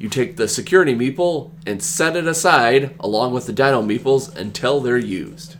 you 0.00 0.08
take 0.08 0.36
the 0.36 0.48
security 0.48 0.94
meeple 0.94 1.52
and 1.66 1.82
set 1.82 2.16
it 2.16 2.26
aside 2.26 2.96
along 2.98 3.32
with 3.32 3.46
the 3.46 3.52
dino 3.52 3.80
meeples 3.82 4.34
until 4.34 4.80
they're 4.80 4.98
used. 4.98 5.56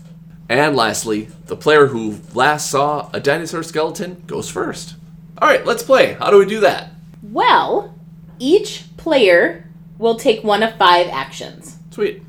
And 0.48 0.76
lastly, 0.76 1.28
the 1.46 1.56
player 1.56 1.86
who 1.86 2.20
last 2.32 2.70
saw 2.70 3.10
a 3.12 3.20
dinosaur 3.20 3.62
skeleton 3.62 4.22
goes 4.26 4.50
first. 4.50 4.96
All 5.40 5.48
right, 5.48 5.64
let's 5.66 5.82
play. 5.82 6.14
How 6.14 6.30
do 6.30 6.38
we 6.38 6.46
do 6.46 6.60
that? 6.60 6.90
Well, 7.22 7.94
each 8.38 8.84
player 8.96 9.68
will 9.98 10.16
take 10.16 10.42
one 10.42 10.62
of 10.62 10.76
five 10.76 11.08
actions. 11.08 11.78
Sweet. 11.90 12.22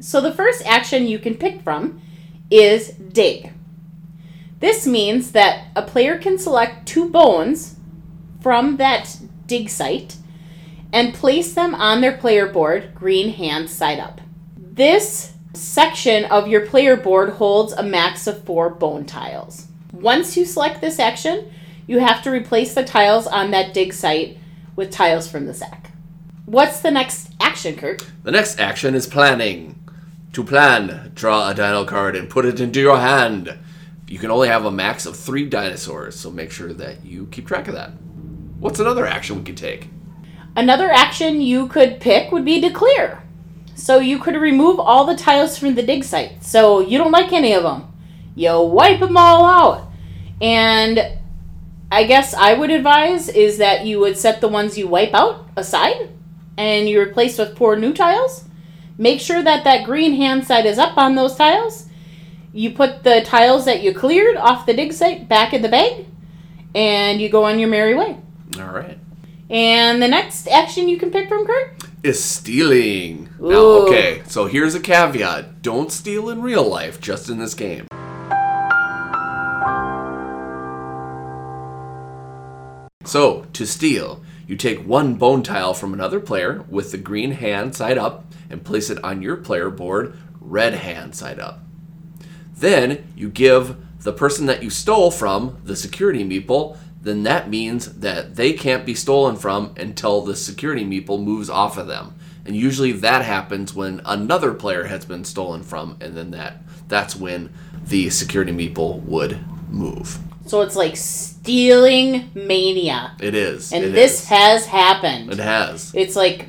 So 0.00 0.20
the 0.20 0.32
first 0.32 0.64
action 0.64 1.06
you 1.06 1.18
can 1.18 1.34
pick 1.34 1.62
from 1.62 2.00
is 2.50 2.90
dig. 2.90 3.52
This 4.60 4.86
means 4.86 5.32
that 5.32 5.66
a 5.74 5.82
player 5.82 6.18
can 6.18 6.38
select 6.38 6.86
two 6.86 7.08
bones 7.08 7.76
from 8.40 8.76
that 8.76 9.18
dig 9.46 9.68
site 9.68 10.16
and 10.92 11.14
place 11.14 11.54
them 11.54 11.74
on 11.74 12.00
their 12.00 12.16
player 12.16 12.46
board, 12.46 12.94
green 12.94 13.30
hand 13.34 13.68
side 13.68 13.98
up. 13.98 14.20
This 14.56 15.34
section 15.58 16.24
of 16.26 16.48
your 16.48 16.66
player 16.66 16.96
board 16.96 17.30
holds 17.30 17.72
a 17.72 17.82
max 17.82 18.26
of 18.26 18.44
four 18.44 18.70
bone 18.70 19.04
tiles. 19.04 19.66
Once 19.92 20.36
you 20.36 20.44
select 20.44 20.80
this 20.80 20.98
action, 20.98 21.50
you 21.86 21.98
have 21.98 22.22
to 22.22 22.30
replace 22.30 22.74
the 22.74 22.84
tiles 22.84 23.26
on 23.26 23.50
that 23.50 23.74
dig 23.74 23.92
site 23.92 24.38
with 24.76 24.90
tiles 24.90 25.28
from 25.28 25.46
the 25.46 25.54
sack. 25.54 25.90
What's 26.46 26.80
the 26.80 26.90
next 26.90 27.32
action, 27.40 27.76
Kurt? 27.76 28.06
The 28.22 28.30
next 28.30 28.58
action 28.60 28.94
is 28.94 29.06
planning. 29.06 29.74
To 30.34 30.44
plan, 30.44 31.12
draw 31.14 31.50
a 31.50 31.54
dino 31.54 31.84
card 31.84 32.14
and 32.14 32.30
put 32.30 32.44
it 32.44 32.60
into 32.60 32.80
your 32.80 32.98
hand. 32.98 33.58
You 34.06 34.18
can 34.18 34.30
only 34.30 34.48
have 34.48 34.64
a 34.64 34.70
max 34.70 35.04
of 35.04 35.16
three 35.16 35.46
dinosaurs, 35.46 36.18
so 36.18 36.30
make 36.30 36.50
sure 36.50 36.72
that 36.72 37.04
you 37.04 37.26
keep 37.30 37.46
track 37.46 37.68
of 37.68 37.74
that. 37.74 37.90
What's 38.60 38.80
another 38.80 39.06
action 39.06 39.36
we 39.36 39.44
could 39.44 39.56
take? 39.56 39.90
Another 40.56 40.90
action 40.90 41.40
you 41.40 41.68
could 41.68 42.00
pick 42.00 42.32
would 42.32 42.44
be 42.44 42.60
to 42.60 42.70
clear. 42.70 43.22
So 43.78 44.00
you 44.00 44.18
could 44.18 44.34
remove 44.34 44.80
all 44.80 45.06
the 45.06 45.16
tiles 45.16 45.56
from 45.56 45.76
the 45.76 45.84
dig 45.84 46.02
site. 46.02 46.42
So 46.42 46.80
you 46.80 46.98
don't 46.98 47.12
like 47.12 47.32
any 47.32 47.52
of 47.52 47.62
them. 47.62 47.90
You 48.34 48.60
wipe 48.60 48.98
them 48.98 49.16
all 49.16 49.44
out. 49.44 49.92
And 50.42 51.18
I 51.90 52.02
guess 52.02 52.34
I 52.34 52.54
would 52.54 52.72
advise 52.72 53.28
is 53.28 53.58
that 53.58 53.86
you 53.86 54.00
would 54.00 54.18
set 54.18 54.40
the 54.40 54.48
ones 54.48 54.76
you 54.76 54.88
wipe 54.88 55.14
out 55.14 55.48
aside 55.56 56.10
and 56.56 56.88
you 56.88 57.00
replace 57.00 57.38
with 57.38 57.54
poor 57.54 57.76
new 57.76 57.94
tiles. 57.94 58.44
Make 58.98 59.20
sure 59.20 59.44
that 59.44 59.62
that 59.62 59.86
green 59.86 60.16
hand 60.16 60.44
side 60.44 60.66
is 60.66 60.78
up 60.78 60.98
on 60.98 61.14
those 61.14 61.36
tiles. 61.36 61.86
You 62.52 62.72
put 62.72 63.04
the 63.04 63.22
tiles 63.24 63.64
that 63.66 63.80
you 63.80 63.94
cleared 63.94 64.36
off 64.36 64.66
the 64.66 64.74
dig 64.74 64.92
site 64.92 65.28
back 65.28 65.54
in 65.54 65.62
the 65.62 65.68
bag 65.68 66.04
and 66.74 67.20
you 67.20 67.28
go 67.28 67.44
on 67.44 67.60
your 67.60 67.68
merry 67.68 67.94
way. 67.94 68.18
All 68.58 68.72
right. 68.72 68.98
And 69.48 70.02
the 70.02 70.08
next 70.08 70.48
action 70.48 70.88
you 70.88 70.98
can 70.98 71.12
pick 71.12 71.28
from 71.28 71.46
Kurt? 71.46 71.87
Is 72.04 72.22
stealing. 72.22 73.28
Now, 73.40 73.56
okay, 73.56 74.22
so 74.28 74.46
here's 74.46 74.76
a 74.76 74.80
caveat 74.80 75.62
don't 75.62 75.90
steal 75.90 76.30
in 76.30 76.42
real 76.42 76.62
life, 76.62 77.00
just 77.00 77.28
in 77.28 77.38
this 77.38 77.54
game. 77.54 77.88
So, 83.04 83.46
to 83.52 83.66
steal, 83.66 84.22
you 84.46 84.54
take 84.54 84.86
one 84.86 85.16
bone 85.16 85.42
tile 85.42 85.74
from 85.74 85.92
another 85.92 86.20
player 86.20 86.64
with 86.68 86.92
the 86.92 86.98
green 86.98 87.32
hand 87.32 87.74
side 87.74 87.98
up 87.98 88.32
and 88.48 88.64
place 88.64 88.90
it 88.90 89.02
on 89.02 89.20
your 89.20 89.36
player 89.36 89.68
board, 89.68 90.16
red 90.40 90.74
hand 90.74 91.16
side 91.16 91.40
up. 91.40 91.60
Then 92.54 93.10
you 93.16 93.28
give 93.28 93.76
the 94.02 94.12
person 94.12 94.46
that 94.46 94.62
you 94.62 94.70
stole 94.70 95.10
from 95.10 95.58
the 95.64 95.74
security 95.74 96.22
meeple, 96.22 96.78
then 97.02 97.22
that 97.22 97.48
means 97.48 98.00
that 98.00 98.36
they 98.36 98.52
can't 98.52 98.84
be 98.84 98.94
stolen 98.94 99.36
from 99.36 99.74
until 99.76 100.20
the 100.20 100.36
security 100.36 100.84
meeple 100.84 101.22
moves 101.22 101.48
off 101.48 101.78
of 101.78 101.86
them. 101.86 102.14
And 102.44 102.56
usually 102.56 102.92
that 102.92 103.24
happens 103.24 103.74
when 103.74 104.00
another 104.04 104.54
player 104.54 104.84
has 104.84 105.04
been 105.04 105.24
stolen 105.24 105.62
from, 105.62 105.96
and 106.00 106.16
then 106.16 106.30
that 106.32 106.62
that's 106.88 107.14
when 107.14 107.52
the 107.84 108.10
security 108.10 108.52
meeple 108.52 109.02
would 109.02 109.38
move. 109.70 110.18
So 110.46 110.62
it's 110.62 110.76
like 110.76 110.96
stealing 110.96 112.30
mania. 112.34 113.14
It 113.20 113.34
is. 113.34 113.72
And 113.72 113.84
it 113.84 113.90
this 113.90 114.22
is. 114.22 114.28
has 114.28 114.66
happened. 114.66 115.30
it 115.30 115.38
has. 115.38 115.92
It's 115.94 116.16
like 116.16 116.48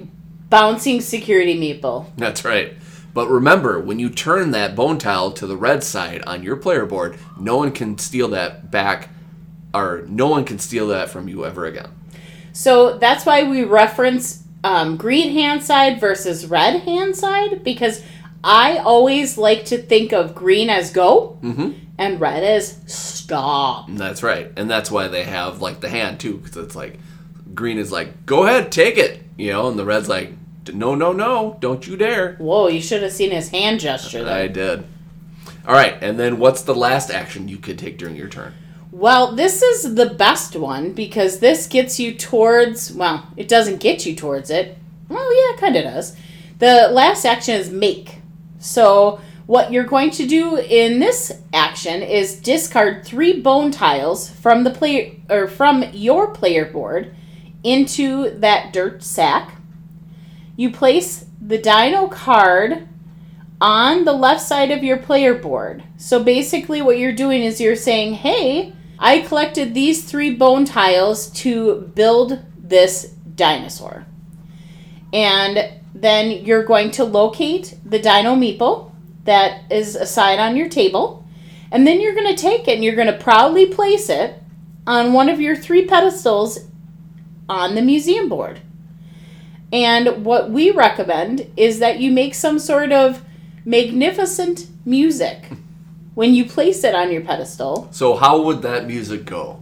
bouncing 0.50 1.02
security 1.02 1.60
meeple. 1.60 2.08
That's 2.16 2.46
right. 2.46 2.76
But 3.14 3.28
remember, 3.28 3.80
when 3.80 4.00
you 4.00 4.10
turn 4.10 4.52
that 4.52 4.76
bone 4.76 4.98
tile 4.98 5.32
to 5.32 5.48
the 5.48 5.58
red 5.58 5.84
side 5.84 6.24
on 6.26 6.44
your 6.44 6.56
player 6.56 6.86
board, 6.86 7.18
no 7.38 7.58
one 7.58 7.72
can 7.72 7.98
steal 7.98 8.30
that 8.30 8.72
back, 8.72 9.10
or 9.74 10.04
no 10.08 10.28
one 10.28 10.46
can 10.46 10.60
steal 10.60 10.88
that 10.88 11.10
from 11.10 11.28
you 11.28 11.46
ever 11.46 11.66
again. 11.66 11.90
So 12.54 12.98
that's 12.98 13.26
why 13.26 13.44
we 13.44 13.64
reference 13.64 14.44
um, 14.64 14.98
green 14.98 15.34
hand 15.34 15.64
side 15.64 16.00
versus 16.00 16.46
red 16.48 16.82
hand 16.82 17.16
side 17.16 17.64
because 17.64 18.04
I 18.44 18.78
always 18.78 19.38
like 19.38 19.66
to 19.66 19.78
think 19.78 20.12
of 20.14 20.36
green 20.36 20.70
as 20.70 20.92
go 20.92 21.38
and 21.98 22.20
red 22.20 22.44
as 22.44 22.82
stop. 22.92 23.88
That's 23.90 24.24
right. 24.24 24.52
And 24.58 24.70
that's 24.70 24.90
why 24.90 25.08
they 25.08 25.24
have 25.24 25.62
like 25.62 25.82
the 25.82 25.90
hand 25.90 26.20
too, 26.20 26.38
because 26.38 26.58
it's 26.58 26.76
like 26.76 27.00
green 27.54 27.78
is 27.78 27.92
like, 27.92 28.26
go 28.26 28.46
ahead, 28.46 28.72
take 28.72 28.98
it, 28.98 29.24
you 29.38 29.52
know, 29.52 29.70
and 29.70 29.78
the 29.78 29.86
red's 29.86 30.10
like, 30.10 30.34
no, 30.74 30.96
no, 30.96 31.12
no, 31.12 31.58
don't 31.60 31.86
you 31.88 31.98
dare. 31.98 32.36
Whoa, 32.36 32.68
you 32.68 32.82
should 32.82 33.02
have 33.02 33.12
seen 33.12 33.32
his 33.32 33.50
hand 33.50 33.80
gesture 33.80 34.24
there. 34.24 34.44
I 34.44 34.48
did. 34.48 34.86
All 35.66 35.74
right, 35.74 35.98
and 36.02 36.20
then 36.20 36.40
what's 36.40 36.62
the 36.62 36.76
last 36.76 37.10
action 37.10 37.48
you 37.48 37.58
could 37.58 37.78
take 37.78 37.98
during 37.98 38.16
your 38.16 38.28
turn? 38.28 38.54
Well, 38.92 39.36
this 39.36 39.62
is 39.62 39.96
the 39.96 40.08
best 40.08 40.56
one 40.56 40.94
because 40.94 41.40
this 41.40 41.68
gets 41.68 42.00
you 42.00 42.14
towards, 42.14 42.92
well, 42.92 43.28
it 43.38 43.48
doesn't 43.48 43.80
get 43.80 44.06
you 44.06 44.16
towards 44.16 44.50
it. 44.50 44.78
Well, 45.08 45.36
yeah, 45.36 45.54
it 45.54 45.60
kind 45.60 45.76
of 45.76 45.84
does. 45.84 46.16
The 46.58 46.90
last 46.92 47.24
action 47.24 47.56
is 47.56 47.70
make. 47.70 48.18
So, 48.60 49.22
what 49.46 49.72
you're 49.72 49.84
going 49.84 50.12
to 50.12 50.28
do 50.28 50.58
in 50.58 51.00
this 51.00 51.32
action 51.54 52.04
is 52.04 52.40
discard 52.40 53.04
three 53.04 53.42
bone 53.42 53.72
tiles 53.72 54.30
from 54.30 54.64
the 54.64 54.70
player 54.70 55.12
or 55.30 55.48
from 55.48 55.84
your 55.94 56.32
player 56.32 56.66
board 56.66 57.16
into 57.64 58.30
that 58.40 58.74
dirt 58.74 59.02
sack. 59.04 59.56
You 60.56 60.72
place 60.72 61.26
the 61.42 61.58
dino 61.58 62.08
card 62.08 62.88
on 63.62 64.06
the 64.06 64.14
left 64.14 64.42
side 64.42 64.72
of 64.72 64.84
your 64.84 64.98
player 64.98 65.34
board. 65.34 65.84
So 65.98 66.24
basically, 66.24 66.82
what 66.82 67.00
you're 67.00 67.12
doing 67.12 67.42
is 67.42 67.60
you're 67.60 67.76
saying, 67.76 68.16
hey, 68.16 68.74
I 69.00 69.22
collected 69.22 69.74
these 69.74 70.04
three 70.04 70.36
bone 70.36 70.66
tiles 70.66 71.30
to 71.32 71.92
build 71.96 72.44
this 72.58 73.14
dinosaur. 73.36 74.06
And 75.14 75.74
then 75.96 76.46
you're 76.46 76.66
going 76.66 76.92
to 76.92 77.06
locate 77.06 77.78
the 77.86 78.00
dino 78.00 78.36
meeple 78.36 78.92
that 79.24 79.72
is 79.72 79.96
aside 79.96 80.40
on 80.40 80.58
your 80.58 80.68
table. 80.68 81.26
And 81.72 81.88
then 81.88 82.02
you're 82.02 82.14
going 82.14 82.36
to 82.36 82.42
take 82.42 82.68
it 82.68 82.76
and 82.76 82.84
you're 82.84 82.96
going 82.96 83.08
to 83.08 83.18
proudly 83.18 83.68
place 83.68 84.10
it 84.10 84.42
on 84.86 85.14
one 85.14 85.30
of 85.30 85.40
your 85.40 85.56
three 85.56 85.86
pedestals 85.86 86.60
on 87.48 87.76
the 87.76 87.82
museum 87.82 88.28
board. 88.28 88.60
And 89.72 90.26
what 90.26 90.50
we 90.50 90.72
recommend 90.72 91.52
is 91.56 91.80
that 91.80 92.00
you 92.00 92.12
make 92.12 92.34
some 92.34 92.60
sort 92.60 92.92
of 92.92 93.24
magnificent 93.64 94.68
music 94.84 95.52
when 96.16 96.34
you 96.34 96.46
place 96.46 96.84
it 96.84 96.96
on 96.96 97.12
your 97.12 97.22
pedestal. 97.22 97.88
So 97.92 98.16
how 98.16 98.42
would 98.42 98.62
that 98.62 98.86
music 98.88 99.26
go? 99.26 99.62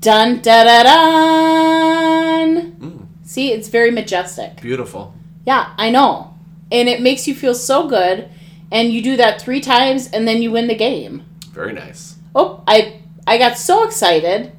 Dun 0.00 0.40
da 0.42 0.64
da 0.64 0.82
dun. 0.82 2.72
Mm. 2.72 3.06
See, 3.22 3.52
it's 3.52 3.68
very 3.68 3.90
majestic. 3.90 4.60
Beautiful. 4.60 5.14
Yeah, 5.46 5.72
I 5.76 5.90
know. 5.90 6.34
And 6.70 6.88
it 6.88 7.00
makes 7.00 7.28
you 7.28 7.34
feel 7.34 7.54
so 7.54 7.88
good. 7.88 8.28
And 8.70 8.92
you 8.92 9.02
do 9.02 9.16
that 9.16 9.40
three 9.40 9.60
times 9.60 10.08
and 10.10 10.26
then 10.26 10.42
you 10.42 10.50
win 10.50 10.66
the 10.66 10.74
game. 10.74 11.24
Very 11.50 11.72
nice. 11.72 12.16
Oh, 12.34 12.64
I 12.66 13.00
I 13.26 13.38
got 13.38 13.58
so 13.58 13.84
excited. 13.84 14.52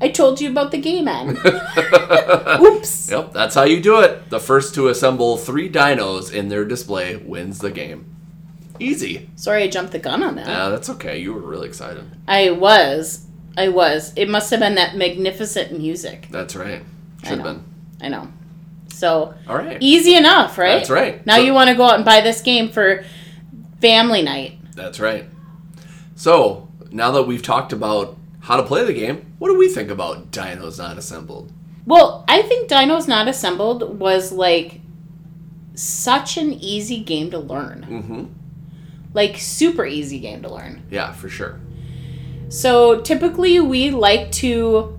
I 0.00 0.08
told 0.08 0.40
you 0.40 0.50
about 0.50 0.70
the 0.70 0.78
game 0.78 1.08
end. 1.08 1.38
Oops. 2.60 3.10
Yep, 3.10 3.32
that's 3.32 3.54
how 3.54 3.64
you 3.64 3.80
do 3.80 4.00
it. 4.00 4.30
The 4.30 4.40
first 4.40 4.74
to 4.74 4.88
assemble 4.88 5.36
three 5.36 5.70
dinos 5.70 6.32
in 6.32 6.48
their 6.48 6.64
display 6.64 7.16
wins 7.16 7.58
the 7.58 7.70
game. 7.70 8.09
Easy. 8.80 9.28
Sorry 9.36 9.62
I 9.62 9.68
jumped 9.68 9.92
the 9.92 9.98
gun 9.98 10.22
on 10.22 10.34
that. 10.36 10.46
Yeah, 10.46 10.68
that's 10.70 10.88
okay. 10.90 11.18
You 11.18 11.32
were 11.34 11.40
really 11.40 11.68
excited. 11.68 12.04
I 12.26 12.50
was. 12.50 13.26
I 13.56 13.68
was. 13.68 14.12
It 14.16 14.28
must 14.28 14.50
have 14.50 14.60
been 14.60 14.76
that 14.76 14.96
magnificent 14.96 15.76
music. 15.78 16.28
That's 16.30 16.56
right. 16.56 16.82
Should 17.22 17.38
have 17.38 17.42
been. 17.42 17.64
I 18.00 18.08
know. 18.08 18.28
So 18.88 19.34
All 19.48 19.56
right. 19.56 19.78
easy 19.80 20.14
enough, 20.14 20.56
right? 20.58 20.78
That's 20.78 20.90
right. 20.90 21.24
Now 21.26 21.36
So- 21.36 21.42
you 21.42 21.52
want 21.54 21.68
to 21.68 21.74
go 21.76 21.84
out 21.84 21.96
and 21.96 22.04
buy 22.04 22.20
this 22.20 22.40
game 22.40 22.70
for 22.70 23.04
family 23.80 24.22
night. 24.22 24.58
That's 24.74 25.00
right. 25.00 25.26
So, 26.14 26.68
now 26.90 27.10
that 27.12 27.22
we've 27.24 27.42
talked 27.42 27.72
about 27.72 28.16
how 28.40 28.56
to 28.56 28.62
play 28.62 28.84
the 28.84 28.92
game, 28.92 29.34
what 29.38 29.48
do 29.48 29.56
we 29.58 29.68
think 29.68 29.90
about 29.90 30.30
Dinos 30.30 30.78
Not 30.78 30.98
Assembled? 30.98 31.52
Well, 31.86 32.24
I 32.28 32.42
think 32.42 32.68
Dinos 32.70 33.08
Not 33.08 33.26
Assembled 33.28 33.98
was 33.98 34.32
like 34.32 34.80
such 35.74 36.36
an 36.36 36.52
easy 36.52 37.00
game 37.02 37.30
to 37.30 37.38
learn. 37.38 37.86
Mm-hmm. 37.88 38.24
Like 39.12 39.36
super 39.38 39.84
easy 39.84 40.20
game 40.20 40.42
to 40.42 40.52
learn. 40.52 40.82
Yeah, 40.90 41.12
for 41.12 41.28
sure. 41.28 41.58
So 42.48 43.00
typically 43.00 43.60
we 43.60 43.90
like 43.90 44.30
to 44.32 44.98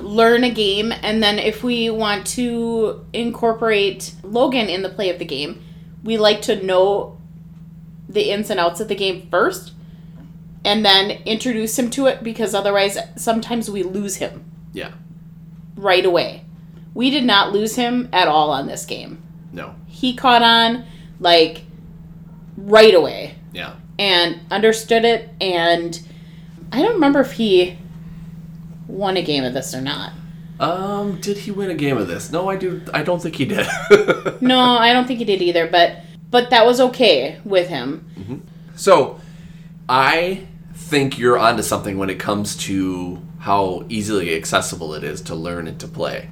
learn 0.00 0.42
a 0.44 0.50
game 0.50 0.92
and 1.02 1.22
then 1.22 1.38
if 1.38 1.62
we 1.62 1.88
want 1.90 2.26
to 2.26 3.04
incorporate 3.12 4.12
Logan 4.22 4.68
in 4.68 4.82
the 4.82 4.88
play 4.88 5.08
of 5.10 5.18
the 5.18 5.24
game, 5.24 5.62
we 6.02 6.16
like 6.18 6.42
to 6.42 6.62
know 6.64 7.18
the 8.08 8.30
ins 8.30 8.50
and 8.50 8.58
outs 8.60 8.80
of 8.80 8.88
the 8.88 8.94
game 8.94 9.28
first 9.30 9.72
and 10.64 10.84
then 10.84 11.10
introduce 11.26 11.78
him 11.78 11.90
to 11.90 12.06
it 12.06 12.22
because 12.22 12.54
otherwise 12.54 12.98
sometimes 13.16 13.70
we 13.70 13.82
lose 13.82 14.16
him 14.16 14.44
Yeah. 14.72 14.92
right 15.76 16.04
away. 16.04 16.44
We 16.94 17.10
did 17.10 17.24
not 17.24 17.52
lose 17.52 17.76
him 17.76 18.08
at 18.12 18.28
all 18.28 18.50
on 18.50 18.66
this 18.66 18.84
game. 18.86 19.22
No. 19.52 19.74
He 19.86 20.14
caught 20.14 20.42
on 20.42 20.84
like 21.20 21.63
right 22.56 22.94
away 22.94 23.34
Yeah. 23.52 23.74
and 23.98 24.40
understood 24.50 25.04
it 25.04 25.30
and 25.40 26.00
I 26.72 26.82
don't 26.82 26.94
remember 26.94 27.20
if 27.20 27.32
he 27.32 27.78
won 28.88 29.16
a 29.16 29.22
game 29.22 29.44
of 29.44 29.54
this 29.54 29.74
or 29.74 29.80
not. 29.80 30.12
Um, 30.60 31.20
did 31.20 31.38
he 31.38 31.50
win 31.50 31.70
a 31.70 31.74
game 31.74 31.96
of 31.96 32.06
this? 32.08 32.30
No, 32.30 32.48
I 32.48 32.56
do. 32.56 32.80
I 32.92 33.02
don't 33.02 33.20
think 33.20 33.36
he 33.36 33.44
did. 33.44 33.66
No, 34.40 34.60
I 34.60 34.92
don't 34.92 35.06
think 35.06 35.18
he 35.18 35.24
did 35.24 35.40
either, 35.42 35.66
but 35.66 35.98
but 36.30 36.50
that 36.50 36.66
was 36.66 36.80
okay 36.80 37.38
with 37.44 37.68
him. 37.68 38.42
So, 38.76 39.20
I 39.88 40.46
think 40.74 41.18
you're 41.18 41.38
onto 41.38 41.62
something 41.62 41.96
when 41.98 42.10
it 42.10 42.18
comes 42.18 42.56
to 42.56 43.20
how 43.40 43.84
easily 43.88 44.34
accessible 44.34 44.94
it 44.94 45.04
is 45.04 45.20
to 45.22 45.34
learn 45.34 45.66
and 45.68 45.78
to 45.80 45.86
play. 45.88 46.30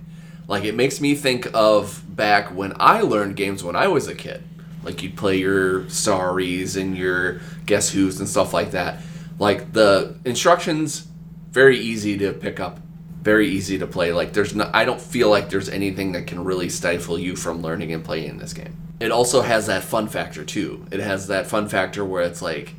Like, 0.49 0.65
it 0.65 0.75
makes 0.75 1.01
me 1.01 1.15
think 1.15 1.49
of 1.55 2.03
back 2.09 2.49
when 2.49 2.73
I 2.81 3.01
learned 3.03 3.37
games 3.37 3.63
when 3.63 3.77
I 3.77 3.87
was 3.89 4.09
a 4.09 4.15
kid. 4.15 4.43
Like, 4.83 5.03
you'd 5.03 5.17
play 5.17 5.39
your 5.39 5.83
Starries 5.83 6.81
and 6.81 6.97
your 6.97 7.41
Guess 7.67 7.91
Who's 7.91 8.21
and 8.21 8.29
stuff 8.29 8.53
like 8.53 8.73
that. 8.73 9.01
Like, 9.39 9.73
the 9.73 10.17
instructions, 10.25 11.07
very 11.51 11.79
easy 11.79 12.19
to 12.19 12.33
pick 12.33 12.61
up, 12.61 12.81
very 13.23 13.49
easy 13.49 13.79
to 13.79 13.87
play. 13.87 14.13
Like, 14.13 14.33
there's 14.33 14.55
no, 14.55 14.71
I 14.75 14.85
don't 14.85 15.01
feel 15.01 15.31
like 15.31 15.51
there's 15.51 15.69
anything 15.69 16.13
that 16.13 16.27
can 16.27 16.45
really 16.45 16.69
stifle 16.69 17.19
you 17.19 17.37
from 17.37 17.63
learning 17.63 17.93
and 17.93 18.05
playing 18.05 18.39
this 18.39 18.53
game. 18.53 18.77
It 19.01 19.11
also 19.11 19.43
has 19.43 19.67
that 19.67 19.83
fun 19.85 20.09
factor, 20.09 20.45
too. 20.45 20.87
It 20.91 21.01
has 21.01 21.29
that 21.29 21.47
fun 21.47 21.69
factor 21.69 22.05
where 22.05 22.23
it's 22.23 22.43
like, 22.43 22.75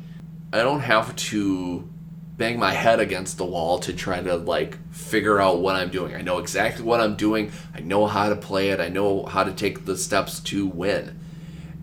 I 0.52 0.58
don't 0.58 0.80
have 0.80 1.16
to 1.16 1.88
bang 2.36 2.58
my 2.58 2.72
head 2.72 2.98
against 3.00 3.38
the 3.38 3.44
wall 3.44 3.78
to 3.78 3.92
try 3.92 4.20
to 4.20 4.36
like 4.36 4.76
figure 4.92 5.40
out 5.40 5.60
what 5.60 5.76
I'm 5.76 5.90
doing. 5.90 6.14
I 6.14 6.20
know 6.20 6.38
exactly 6.38 6.84
what 6.84 7.00
I'm 7.00 7.14
doing. 7.14 7.52
I 7.74 7.80
know 7.80 8.06
how 8.06 8.28
to 8.28 8.36
play 8.36 8.70
it. 8.70 8.80
I 8.80 8.88
know 8.88 9.24
how 9.24 9.44
to 9.44 9.52
take 9.52 9.84
the 9.84 9.96
steps 9.96 10.40
to 10.40 10.66
win. 10.66 11.20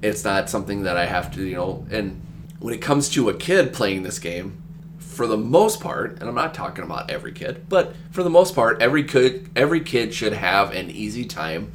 It's 0.01 0.23
not 0.23 0.49
something 0.49 0.83
that 0.83 0.97
I 0.97 1.05
have 1.05 1.33
to, 1.35 1.43
you 1.43 1.55
know, 1.55 1.85
and 1.91 2.21
when 2.59 2.73
it 2.73 2.81
comes 2.81 3.09
to 3.09 3.29
a 3.29 3.33
kid 3.33 3.73
playing 3.73 4.03
this 4.03 4.19
game, 4.19 4.61
for 4.97 5.27
the 5.27 5.37
most 5.37 5.81
part, 5.81 6.19
and 6.19 6.29
I'm 6.29 6.35
not 6.35 6.53
talking 6.53 6.83
about 6.83 7.11
every 7.11 7.33
kid, 7.33 7.65
but 7.67 7.93
for 8.11 8.23
the 8.23 8.29
most 8.29 8.55
part, 8.55 8.81
every 8.81 9.03
kid 9.03 9.49
every 9.55 9.81
kid 9.81 10.13
should 10.13 10.33
have 10.33 10.73
an 10.73 10.89
easy 10.89 11.25
time 11.25 11.71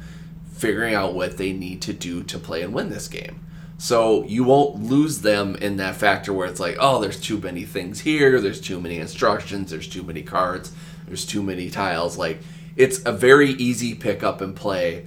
figuring 0.51 0.95
out 0.95 1.13
what 1.13 1.37
they 1.37 1.53
need 1.53 1.81
to 1.83 1.93
do 1.93 2.23
to 2.23 2.39
play 2.39 2.63
and 2.63 2.73
win 2.73 2.89
this 2.89 3.07
game. 3.07 3.45
So 3.77 4.25
you 4.25 4.43
won't 4.43 4.81
lose 4.81 5.21
them 5.21 5.55
in 5.55 5.77
that 5.77 5.95
factor 5.95 6.33
where 6.33 6.47
it's 6.47 6.59
like, 6.59 6.77
oh, 6.79 6.99
there's 6.99 7.21
too 7.21 7.37
many 7.37 7.63
things 7.63 7.99
here, 7.99 8.41
there's 8.41 8.59
too 8.59 8.81
many 8.81 8.97
instructions, 8.97 9.69
there's 9.69 9.87
too 9.87 10.01
many 10.01 10.23
cards, 10.23 10.71
there's 11.05 11.25
too 11.25 11.43
many 11.43 11.69
tiles. 11.69 12.17
Like 12.17 12.39
it's 12.75 13.05
a 13.05 13.11
very 13.11 13.51
easy 13.51 13.93
pick 13.93 14.23
up 14.23 14.41
and 14.41 14.55
play. 14.55 15.05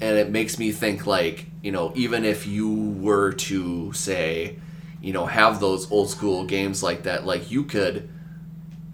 And 0.00 0.18
it 0.18 0.30
makes 0.30 0.58
me 0.58 0.72
think 0.72 1.06
like, 1.06 1.46
you 1.62 1.72
know, 1.72 1.92
even 1.94 2.24
if 2.24 2.46
you 2.46 2.70
were 2.70 3.32
to 3.32 3.92
say, 3.92 4.56
you 5.00 5.12
know, 5.12 5.26
have 5.26 5.60
those 5.60 5.90
old 5.90 6.10
school 6.10 6.44
games 6.44 6.82
like 6.82 7.04
that, 7.04 7.24
like 7.24 7.50
you 7.50 7.64
could 7.64 8.08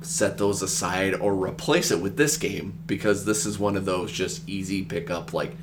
set 0.01 0.39
those 0.39 0.63
aside 0.63 1.15
or 1.15 1.35
replace 1.35 1.91
it 1.91 2.01
with 2.01 2.17
this 2.17 2.37
game 2.37 2.79
because 2.87 3.25
this 3.25 3.47
is 3.47 3.59
one 3.59 3.77
of 3.77 3.85
those 3.85 4.13
just 4.13 4.49
easy 4.49 4.83
pick 4.83 5.11
up 5.11 5.33
like 5.33 5.55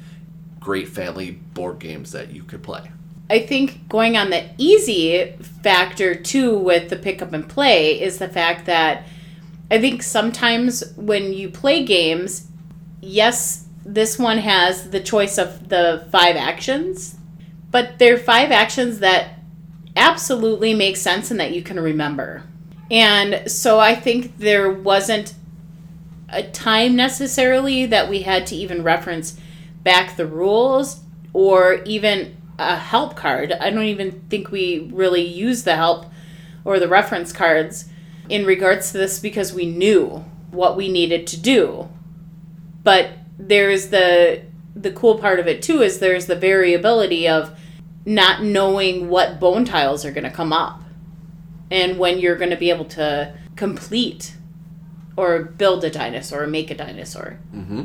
great 0.59 0.87
family 0.87 1.31
board 1.31 1.79
games 1.79 2.11
that 2.11 2.31
you 2.31 2.43
could 2.43 2.63
play. 2.63 2.91
I 3.29 3.39
think 3.39 3.87
going 3.87 4.17
on 4.17 4.31
the 4.31 4.49
easy 4.57 5.33
factor 5.63 6.15
too 6.15 6.57
with 6.57 6.89
the 6.89 6.95
pick 6.95 7.21
up 7.21 7.31
and 7.33 7.47
play 7.47 8.01
is 8.01 8.17
the 8.17 8.27
fact 8.27 8.65
that 8.65 9.07
I 9.69 9.79
think 9.79 10.01
sometimes 10.01 10.93
when 10.95 11.31
you 11.31 11.49
play 11.49 11.83
games, 11.83 12.47
yes, 13.01 13.65
this 13.93 14.19
one 14.19 14.37
has 14.37 14.91
the 14.91 14.99
choice 14.99 15.37
of 15.37 15.69
the 15.69 16.07
five 16.11 16.35
actions, 16.35 17.15
but 17.71 17.97
they're 17.97 18.17
five 18.17 18.51
actions 18.51 18.99
that 18.99 19.39
absolutely 19.95 20.73
make 20.73 20.95
sense 20.95 21.31
and 21.31 21.39
that 21.39 21.53
you 21.53 21.63
can 21.63 21.79
remember. 21.79 22.43
And 22.91 23.49
so 23.49 23.79
I 23.79 23.95
think 23.95 24.37
there 24.37 24.71
wasn't 24.71 25.33
a 26.29 26.43
time 26.43 26.95
necessarily 26.95 27.87
that 27.87 28.09
we 28.09 28.21
had 28.21 28.45
to 28.47 28.55
even 28.55 28.83
reference 28.83 29.39
back 29.83 30.15
the 30.15 30.27
rules 30.27 31.01
or 31.33 31.81
even 31.85 32.37
a 32.59 32.75
help 32.75 33.15
card. 33.15 33.51
I 33.53 33.71
don't 33.71 33.85
even 33.85 34.21
think 34.29 34.51
we 34.51 34.89
really 34.93 35.25
used 35.25 35.65
the 35.65 35.75
help 35.75 36.05
or 36.63 36.79
the 36.79 36.87
reference 36.87 37.31
cards 37.31 37.85
in 38.27 38.45
regards 38.45 38.91
to 38.91 38.99
this 38.99 39.19
because 39.19 39.53
we 39.53 39.65
knew 39.65 40.23
what 40.51 40.77
we 40.77 40.89
needed 40.89 41.25
to 41.27 41.39
do. 41.39 41.89
But 42.83 43.09
there's 43.39 43.87
the 43.87 44.43
the 44.75 44.91
cool 44.91 45.17
part 45.17 45.39
of 45.39 45.47
it 45.47 45.61
too 45.61 45.81
is 45.81 45.99
there's 45.99 46.27
the 46.27 46.35
variability 46.35 47.27
of 47.27 47.57
not 48.05 48.43
knowing 48.43 49.09
what 49.09 49.39
bone 49.39 49.65
tiles 49.65 50.05
are 50.05 50.11
going 50.11 50.23
to 50.23 50.29
come 50.29 50.53
up 50.53 50.83
and 51.71 51.97
when 51.97 52.19
you're 52.19 52.35
going 52.35 52.49
to 52.49 52.57
be 52.57 52.69
able 52.69 52.85
to 52.85 53.33
complete 53.55 54.35
or 55.15 55.43
build 55.43 55.83
a 55.83 55.89
dinosaur 55.89 56.43
or 56.43 56.47
make 56.47 56.71
a 56.71 56.75
dinosaur. 56.75 57.39
Mm-hmm. 57.53 57.83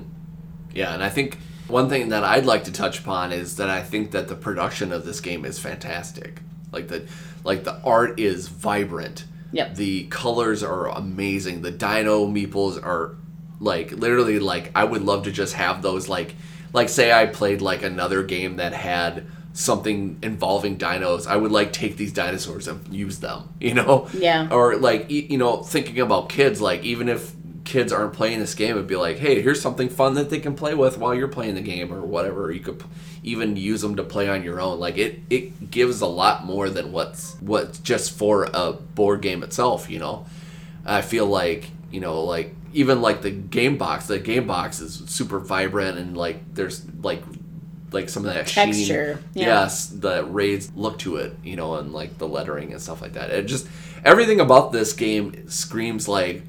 Yeah, 0.72 0.94
and 0.94 1.02
I 1.02 1.08
think 1.08 1.38
one 1.66 1.88
thing 1.88 2.10
that 2.10 2.22
I'd 2.22 2.46
like 2.46 2.64
to 2.64 2.72
touch 2.72 3.00
upon 3.00 3.32
is 3.32 3.56
that 3.56 3.68
I 3.68 3.82
think 3.82 4.12
that 4.12 4.28
the 4.28 4.36
production 4.36 4.92
of 4.92 5.04
this 5.04 5.20
game 5.20 5.44
is 5.44 5.58
fantastic. 5.58 6.40
Like 6.72 6.88
the 6.88 7.06
like 7.42 7.64
the 7.64 7.80
art 7.82 8.18
is 8.18 8.48
vibrant. 8.48 9.24
Yep. 9.52 9.76
The 9.76 10.06
colors 10.06 10.62
are 10.62 10.88
amazing. 10.88 11.62
The 11.62 11.70
dino 11.70 12.26
meeples 12.26 12.82
are 12.82 13.16
like 13.64 13.92
literally 13.92 14.38
like 14.38 14.70
I 14.74 14.84
would 14.84 15.02
love 15.02 15.24
to 15.24 15.32
just 15.32 15.54
have 15.54 15.82
those 15.82 16.08
like 16.08 16.34
like 16.72 16.88
say 16.88 17.12
I 17.12 17.26
played 17.26 17.60
like 17.60 17.82
another 17.82 18.22
game 18.22 18.56
that 18.56 18.72
had 18.72 19.26
something 19.52 20.18
involving 20.22 20.76
dinos. 20.76 21.26
I 21.26 21.36
would 21.36 21.52
like 21.52 21.72
take 21.72 21.96
these 21.96 22.12
dinosaurs 22.12 22.68
and 22.68 22.92
use 22.92 23.20
them, 23.20 23.48
you 23.60 23.74
know? 23.74 24.08
Yeah. 24.12 24.48
Or 24.50 24.76
like 24.76 25.10
you 25.10 25.38
know, 25.38 25.62
thinking 25.62 26.00
about 26.00 26.28
kids 26.28 26.60
like 26.60 26.82
even 26.84 27.08
if 27.08 27.32
kids 27.64 27.92
aren't 27.92 28.12
playing 28.12 28.40
this 28.40 28.54
game 28.54 28.72
it'd 28.72 28.86
be 28.86 28.96
like, 28.96 29.18
"Hey, 29.18 29.40
here's 29.40 29.60
something 29.60 29.88
fun 29.88 30.14
that 30.14 30.28
they 30.28 30.38
can 30.38 30.54
play 30.54 30.74
with 30.74 30.98
while 30.98 31.14
you're 31.14 31.28
playing 31.28 31.54
the 31.54 31.62
game 31.62 31.92
or 31.94 32.02
whatever. 32.02 32.52
You 32.52 32.60
could 32.60 32.82
even 33.22 33.56
use 33.56 33.80
them 33.80 33.96
to 33.96 34.02
play 34.04 34.28
on 34.28 34.44
your 34.44 34.60
own. 34.60 34.78
Like 34.78 34.98
it 34.98 35.20
it 35.30 35.70
gives 35.70 36.00
a 36.00 36.06
lot 36.06 36.44
more 36.44 36.68
than 36.68 36.92
what's 36.92 37.36
what's 37.40 37.78
just 37.78 38.12
for 38.12 38.48
a 38.52 38.72
board 38.72 39.22
game 39.22 39.42
itself, 39.42 39.88
you 39.88 39.98
know. 39.98 40.26
I 40.84 41.00
feel 41.00 41.26
like, 41.26 41.70
you 41.90 42.00
know, 42.00 42.22
like 42.22 42.54
even 42.74 43.00
like 43.00 43.22
the 43.22 43.30
game 43.30 43.78
box, 43.78 44.06
the 44.06 44.18
game 44.18 44.46
box 44.46 44.80
is 44.80 45.02
super 45.06 45.38
vibrant 45.38 45.96
and 45.96 46.16
like 46.16 46.54
there's 46.54 46.84
like 47.02 47.22
like 47.92 48.08
some 48.08 48.26
of 48.26 48.34
that 48.34 48.46
Texture, 48.48 49.14
sheen. 49.14 49.24
yeah. 49.34 49.46
Yes, 49.46 49.86
the 49.86 50.24
raised 50.24 50.76
look 50.76 50.98
to 50.98 51.16
it, 51.16 51.36
you 51.44 51.54
know, 51.56 51.76
and 51.76 51.92
like 51.92 52.18
the 52.18 52.26
lettering 52.26 52.72
and 52.72 52.82
stuff 52.82 53.00
like 53.00 53.12
that. 53.14 53.30
It 53.30 53.46
just 53.46 53.68
everything 54.04 54.40
about 54.40 54.72
this 54.72 54.92
game 54.92 55.48
screams 55.48 56.08
like 56.08 56.42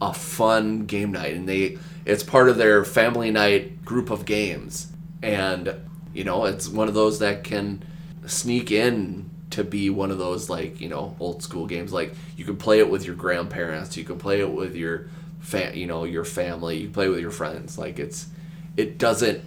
a 0.00 0.12
fun 0.12 0.84
game 0.86 1.12
night 1.12 1.34
and 1.34 1.48
they 1.48 1.78
it's 2.04 2.22
part 2.22 2.48
of 2.48 2.56
their 2.58 2.84
family 2.84 3.30
night 3.30 3.84
group 3.84 4.10
of 4.10 4.26
games. 4.26 4.92
And 5.22 5.74
you 6.12 6.24
know, 6.24 6.44
it's 6.44 6.68
one 6.68 6.88
of 6.88 6.94
those 6.94 7.18
that 7.20 7.44
can 7.44 7.82
sneak 8.26 8.70
in 8.70 9.30
to 9.50 9.64
be 9.64 9.88
one 9.90 10.10
of 10.10 10.18
those 10.18 10.50
like, 10.50 10.80
you 10.80 10.88
know, 10.88 11.16
old 11.18 11.42
school 11.42 11.66
games 11.66 11.92
like 11.94 12.14
you 12.36 12.44
can 12.44 12.56
play 12.56 12.80
it 12.80 12.90
with 12.90 13.06
your 13.06 13.14
grandparents, 13.14 13.96
you 13.96 14.04
can 14.04 14.18
play 14.18 14.40
it 14.40 14.50
with 14.50 14.76
your 14.76 15.08
fa- 15.42 15.76
you 15.76 15.86
know, 15.86 16.04
your 16.04 16.24
family, 16.24 16.78
you 16.78 16.88
play 16.88 17.08
with 17.08 17.20
your 17.20 17.30
friends. 17.30 17.76
Like 17.76 17.98
it's 17.98 18.28
it 18.76 18.96
doesn't 18.96 19.44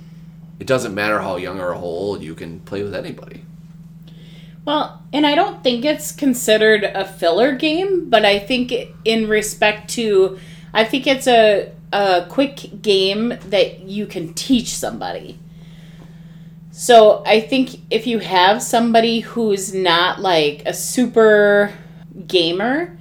it 0.59 0.67
doesn't 0.67 0.93
matter 0.93 1.19
how 1.19 1.37
young 1.37 1.59
or 1.59 1.73
how 1.73 1.79
old 1.79 2.21
you 2.21 2.35
can 2.35 2.59
play 2.59 2.83
with 2.83 2.93
anybody. 2.93 3.43
Well, 4.63 5.01
and 5.13 5.25
I 5.25 5.35
don't 5.35 5.63
think 5.63 5.85
it's 5.85 6.11
considered 6.11 6.83
a 6.83 7.05
filler 7.05 7.55
game, 7.55 8.09
but 8.09 8.25
I 8.25 8.39
think 8.39 8.73
in 9.03 9.27
respect 9.27 9.89
to, 9.91 10.39
I 10.73 10.83
think 10.83 11.07
it's 11.07 11.27
a 11.27 11.71
a 11.93 12.25
quick 12.29 12.81
game 12.81 13.29
that 13.47 13.81
you 13.81 14.05
can 14.05 14.33
teach 14.33 14.75
somebody. 14.75 15.39
So 16.71 17.23
I 17.25 17.39
think 17.39 17.79
if 17.89 18.05
you 18.05 18.19
have 18.19 18.61
somebody 18.61 19.21
who's 19.21 19.73
not 19.73 20.19
like 20.19 20.63
a 20.65 20.73
super 20.73 21.73
gamer, 22.27 22.97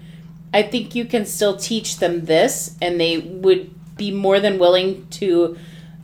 I 0.55 0.63
think 0.63 0.95
you 0.95 1.05
can 1.05 1.27
still 1.27 1.57
teach 1.57 1.99
them 1.99 2.25
this, 2.27 2.77
and 2.81 2.99
they 3.01 3.19
would 3.19 3.71
be 3.97 4.11
more 4.11 4.41
than 4.41 4.59
willing 4.59 5.07
to 5.09 5.59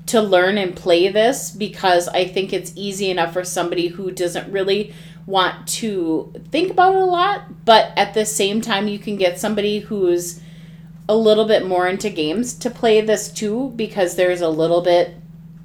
to 0.06 0.20
learn 0.20 0.58
and 0.58 0.74
play 0.74 1.08
this 1.08 1.52
because 1.52 2.08
I 2.08 2.24
think 2.24 2.52
it's 2.52 2.72
easy 2.74 3.10
enough 3.10 3.32
for 3.32 3.44
somebody 3.44 3.86
who 3.86 4.10
doesn't 4.10 4.50
really 4.50 4.92
want 5.24 5.68
to 5.68 6.32
think 6.50 6.72
about 6.72 6.96
it 6.96 7.00
a 7.00 7.04
lot, 7.04 7.64
but 7.64 7.92
at 7.96 8.12
the 8.12 8.26
same 8.26 8.60
time, 8.60 8.88
you 8.88 8.98
can 8.98 9.16
get 9.16 9.38
somebody 9.38 9.78
who's 9.78 10.40
a 11.08 11.16
little 11.16 11.44
bit 11.44 11.64
more 11.64 11.86
into 11.86 12.10
games 12.10 12.54
to 12.54 12.70
play 12.70 13.00
this 13.00 13.30
too 13.30 13.72
because 13.76 14.16
there's 14.16 14.40
a 14.40 14.48
little 14.48 14.80
bit 14.80 15.14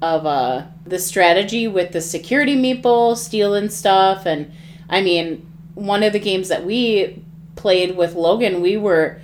of 0.00 0.26
uh, 0.26 0.64
the 0.84 0.98
strategy 0.98 1.66
with 1.66 1.92
the 1.92 2.00
security 2.00 2.54
meeple 2.56 3.16
stealing 3.16 3.68
stuff 3.68 4.26
and 4.26 4.50
i 4.90 5.00
mean 5.00 5.46
one 5.74 6.02
of 6.02 6.12
the 6.12 6.18
games 6.18 6.48
that 6.48 6.64
we 6.64 7.22
played 7.56 7.96
with 7.96 8.14
logan 8.14 8.60
we 8.60 8.76
were 8.76 9.20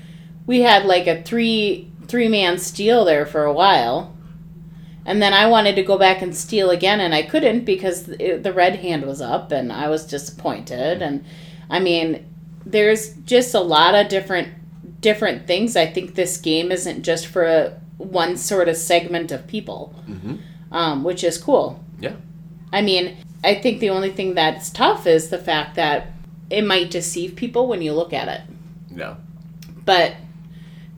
we 0.47 0.61
had 0.62 0.85
like 0.85 1.07
a 1.07 1.23
three 1.23 1.90
three 2.09 2.29
man 2.29 2.59
steal 2.59 3.05
there 3.05 3.25
for 3.25 3.45
a 3.45 3.53
while. 3.53 4.14
And 5.05 5.21
then 5.21 5.33
i 5.33 5.47
wanted 5.47 5.75
to 5.77 5.83
go 5.83 5.99
back 5.99 6.23
and 6.23 6.35
steal 6.35 6.71
again 6.71 7.01
and 7.01 7.14
i 7.14 7.23
couldn't 7.23 7.64
because 7.64 8.09
it, 8.09 8.42
the 8.42 8.53
red 8.53 8.77
hand 8.77 9.05
was 9.05 9.21
up 9.21 9.51
and 9.51 9.73
i 9.73 9.88
was 9.88 10.07
disappointed. 10.07 11.03
And 11.03 11.25
i 11.71 11.81
mean 11.81 12.27
there's 12.64 13.14
just 13.25 13.55
a 13.55 13.61
lot 13.61 13.95
of 13.95 14.09
different 14.09 14.49
different 15.01 15.49
things. 15.49 15.77
I 15.77 15.87
think 15.87 16.14
this 16.14 16.37
game 16.37 16.71
isn't 16.71 17.03
just 17.03 17.27
for 17.27 17.42
a, 17.42 17.81
one 17.97 18.37
sort 18.37 18.68
of 18.68 18.77
segment 18.77 19.33
of 19.33 19.49
people 19.49 19.95
um, 20.73 21.05
which 21.05 21.23
is 21.23 21.38
cool. 21.38 21.85
Yeah. 22.01 22.16
I 22.73 22.83
mean, 22.83 23.16
I 23.45 23.55
think 23.55 23.81
the 23.81 23.90
only 23.90 24.11
thing 24.11 24.35
that's 24.35 24.71
tough 24.71 25.07
is 25.07 25.29
the 25.29 25.38
fact 25.38 25.77
that 25.77 26.12
it 26.53 26.65
might 26.65 26.91
deceive 26.91 27.35
people 27.35 27.67
when 27.67 27.83
you 27.83 27.93
look 27.93 28.12
at 28.12 28.29
it. 28.29 28.43
Yeah. 28.95 29.17
But 29.85 30.15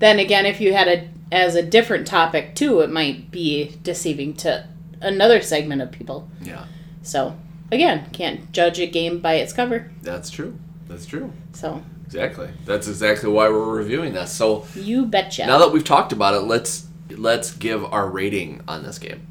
then 0.00 0.18
again, 0.18 0.46
if 0.46 0.60
you 0.60 0.74
had 0.74 0.88
it 0.88 1.08
as 1.32 1.54
a 1.54 1.62
different 1.62 2.06
topic 2.06 2.54
too, 2.54 2.80
it 2.80 2.90
might 2.90 3.30
be 3.30 3.76
deceiving 3.82 4.34
to 4.34 4.66
another 5.00 5.40
segment 5.40 5.80
of 5.80 5.92
people. 5.92 6.28
Yeah. 6.42 6.66
So, 7.02 7.38
again, 7.70 8.08
can't 8.12 8.50
judge 8.52 8.78
a 8.80 8.86
game 8.86 9.20
by 9.20 9.34
its 9.34 9.52
cover. 9.52 9.90
That's 10.02 10.30
true. 10.30 10.58
That's 10.88 11.06
true. 11.06 11.32
So, 11.52 11.82
Exactly. 12.04 12.50
That's 12.64 12.86
exactly 12.86 13.30
why 13.30 13.48
we're 13.48 13.76
reviewing 13.76 14.12
this. 14.12 14.30
So 14.32 14.66
you 14.74 15.06
betcha. 15.06 15.46
now 15.46 15.58
that 15.58 15.72
we've 15.72 15.84
talked 15.84 16.12
about 16.12 16.34
it, 16.34 16.40
let's 16.40 16.86
let's 17.10 17.52
give 17.52 17.84
our 17.92 18.08
rating 18.08 18.60
on 18.68 18.84
this 18.84 18.98
game. 18.98 19.26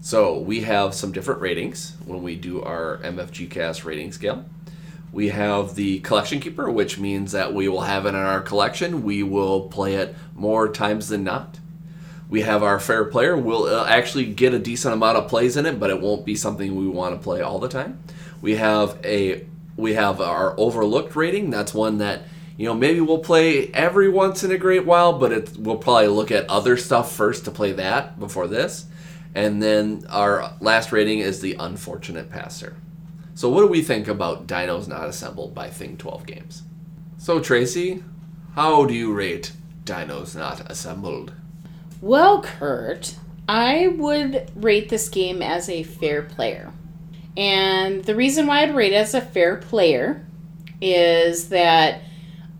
So 0.00 0.38
we 0.38 0.62
have 0.62 0.94
some 0.94 1.12
different 1.12 1.40
ratings 1.40 1.94
when 2.06 2.22
we 2.22 2.34
do 2.34 2.62
our 2.62 2.98
MFG 3.04 3.50
Cast 3.50 3.84
rating 3.84 4.12
scale. 4.12 4.44
We 5.12 5.28
have 5.28 5.74
the 5.74 6.00
collection 6.00 6.40
keeper, 6.40 6.70
which 6.70 6.98
means 6.98 7.32
that 7.32 7.54
we 7.54 7.68
will 7.68 7.82
have 7.82 8.04
it 8.06 8.10
in 8.10 8.14
our 8.16 8.40
collection. 8.40 9.02
We 9.02 9.22
will 9.22 9.68
play 9.68 9.94
it 9.94 10.14
more 10.34 10.68
times 10.68 11.08
than 11.08 11.24
not. 11.24 11.58
We 12.28 12.42
have 12.42 12.62
our 12.62 12.78
fair 12.78 13.04
player. 13.06 13.36
We'll 13.36 13.64
uh, 13.64 13.86
actually 13.86 14.26
get 14.26 14.52
a 14.52 14.58
decent 14.58 14.92
amount 14.92 15.16
of 15.16 15.28
plays 15.28 15.56
in 15.56 15.64
it, 15.64 15.80
but 15.80 15.88
it 15.88 16.00
won't 16.00 16.26
be 16.26 16.36
something 16.36 16.76
we 16.76 16.86
want 16.86 17.14
to 17.14 17.22
play 17.22 17.40
all 17.40 17.58
the 17.58 17.68
time. 17.68 18.00
We 18.42 18.56
have 18.56 18.98
a 19.04 19.46
we 19.76 19.94
have 19.94 20.20
our 20.20 20.58
overlooked 20.58 21.16
rating. 21.16 21.50
That's 21.50 21.72
one 21.72 21.98
that 21.98 22.22
you 22.58 22.66
know 22.66 22.74
maybe 22.74 23.00
we'll 23.00 23.20
play 23.20 23.68
every 23.72 24.10
once 24.10 24.44
in 24.44 24.50
a 24.50 24.58
great 24.58 24.84
while, 24.84 25.18
but 25.18 25.32
it, 25.32 25.56
we'll 25.56 25.76
probably 25.76 26.08
look 26.08 26.30
at 26.30 26.48
other 26.50 26.76
stuff 26.76 27.12
first 27.12 27.46
to 27.46 27.50
play 27.50 27.72
that 27.72 28.18
before 28.18 28.46
this. 28.46 28.84
And 29.34 29.62
then 29.62 30.04
our 30.10 30.52
last 30.60 30.92
rating 30.92 31.20
is 31.20 31.40
the 31.40 31.54
unfortunate 31.58 32.28
passer. 32.28 32.76
So 33.38 33.48
what 33.48 33.60
do 33.60 33.68
we 33.68 33.82
think 33.82 34.08
about 34.08 34.48
Dinos 34.48 34.88
Not 34.88 35.06
Assembled 35.06 35.54
by 35.54 35.70
Thing 35.70 35.96
12 35.96 36.26
Games? 36.26 36.64
So 37.18 37.38
Tracy, 37.38 38.02
how 38.56 38.84
do 38.84 38.92
you 38.92 39.14
rate 39.14 39.52
Dinos 39.84 40.34
Not 40.34 40.68
Assembled? 40.68 41.34
Well, 42.00 42.42
Kurt, 42.42 43.14
I 43.48 43.94
would 43.96 44.50
rate 44.56 44.88
this 44.88 45.08
game 45.08 45.40
as 45.40 45.68
a 45.68 45.84
fair 45.84 46.22
player. 46.22 46.72
And 47.36 48.02
the 48.02 48.16
reason 48.16 48.48
why 48.48 48.62
I'd 48.62 48.74
rate 48.74 48.92
it 48.92 48.96
as 48.96 49.14
a 49.14 49.20
fair 49.20 49.54
player 49.54 50.26
is 50.80 51.50
that 51.50 52.00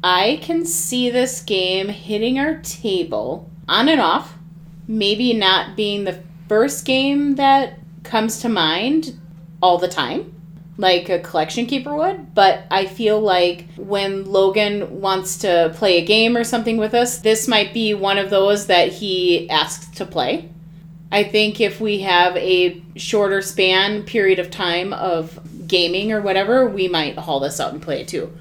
I 0.04 0.38
can 0.42 0.64
see 0.64 1.10
this 1.10 1.42
game 1.42 1.88
hitting 1.88 2.38
our 2.38 2.58
table 2.58 3.50
on 3.66 3.88
and 3.88 4.00
off, 4.00 4.38
maybe 4.86 5.32
not 5.32 5.74
being 5.74 6.04
the 6.04 6.22
first 6.48 6.84
game 6.84 7.34
that 7.34 7.80
comes 8.04 8.38
to 8.42 8.48
mind 8.48 9.18
all 9.60 9.78
the 9.78 9.88
time 9.88 10.36
like 10.78 11.08
a 11.08 11.18
collection 11.18 11.66
keeper 11.66 11.94
would, 11.94 12.34
but 12.34 12.64
I 12.70 12.86
feel 12.86 13.20
like 13.20 13.66
when 13.76 14.24
Logan 14.24 15.00
wants 15.00 15.38
to 15.38 15.72
play 15.74 15.98
a 15.98 16.04
game 16.04 16.36
or 16.36 16.44
something 16.44 16.78
with 16.78 16.94
us, 16.94 17.18
this 17.18 17.48
might 17.48 17.74
be 17.74 17.94
one 17.94 18.16
of 18.16 18.30
those 18.30 18.68
that 18.68 18.92
he 18.92 19.50
asks 19.50 19.88
to 19.96 20.06
play. 20.06 20.48
I 21.10 21.24
think 21.24 21.60
if 21.60 21.80
we 21.80 22.00
have 22.02 22.36
a 22.36 22.80
shorter 22.94 23.42
span 23.42 24.04
period 24.04 24.38
of 24.38 24.52
time 24.52 24.92
of 24.92 25.40
gaming 25.66 26.12
or 26.12 26.20
whatever, 26.20 26.68
we 26.68 26.86
might 26.86 27.18
haul 27.18 27.40
this 27.40 27.58
out 27.58 27.72
and 27.72 27.82
play 27.82 28.02
it 28.02 28.08
too. 28.08 28.32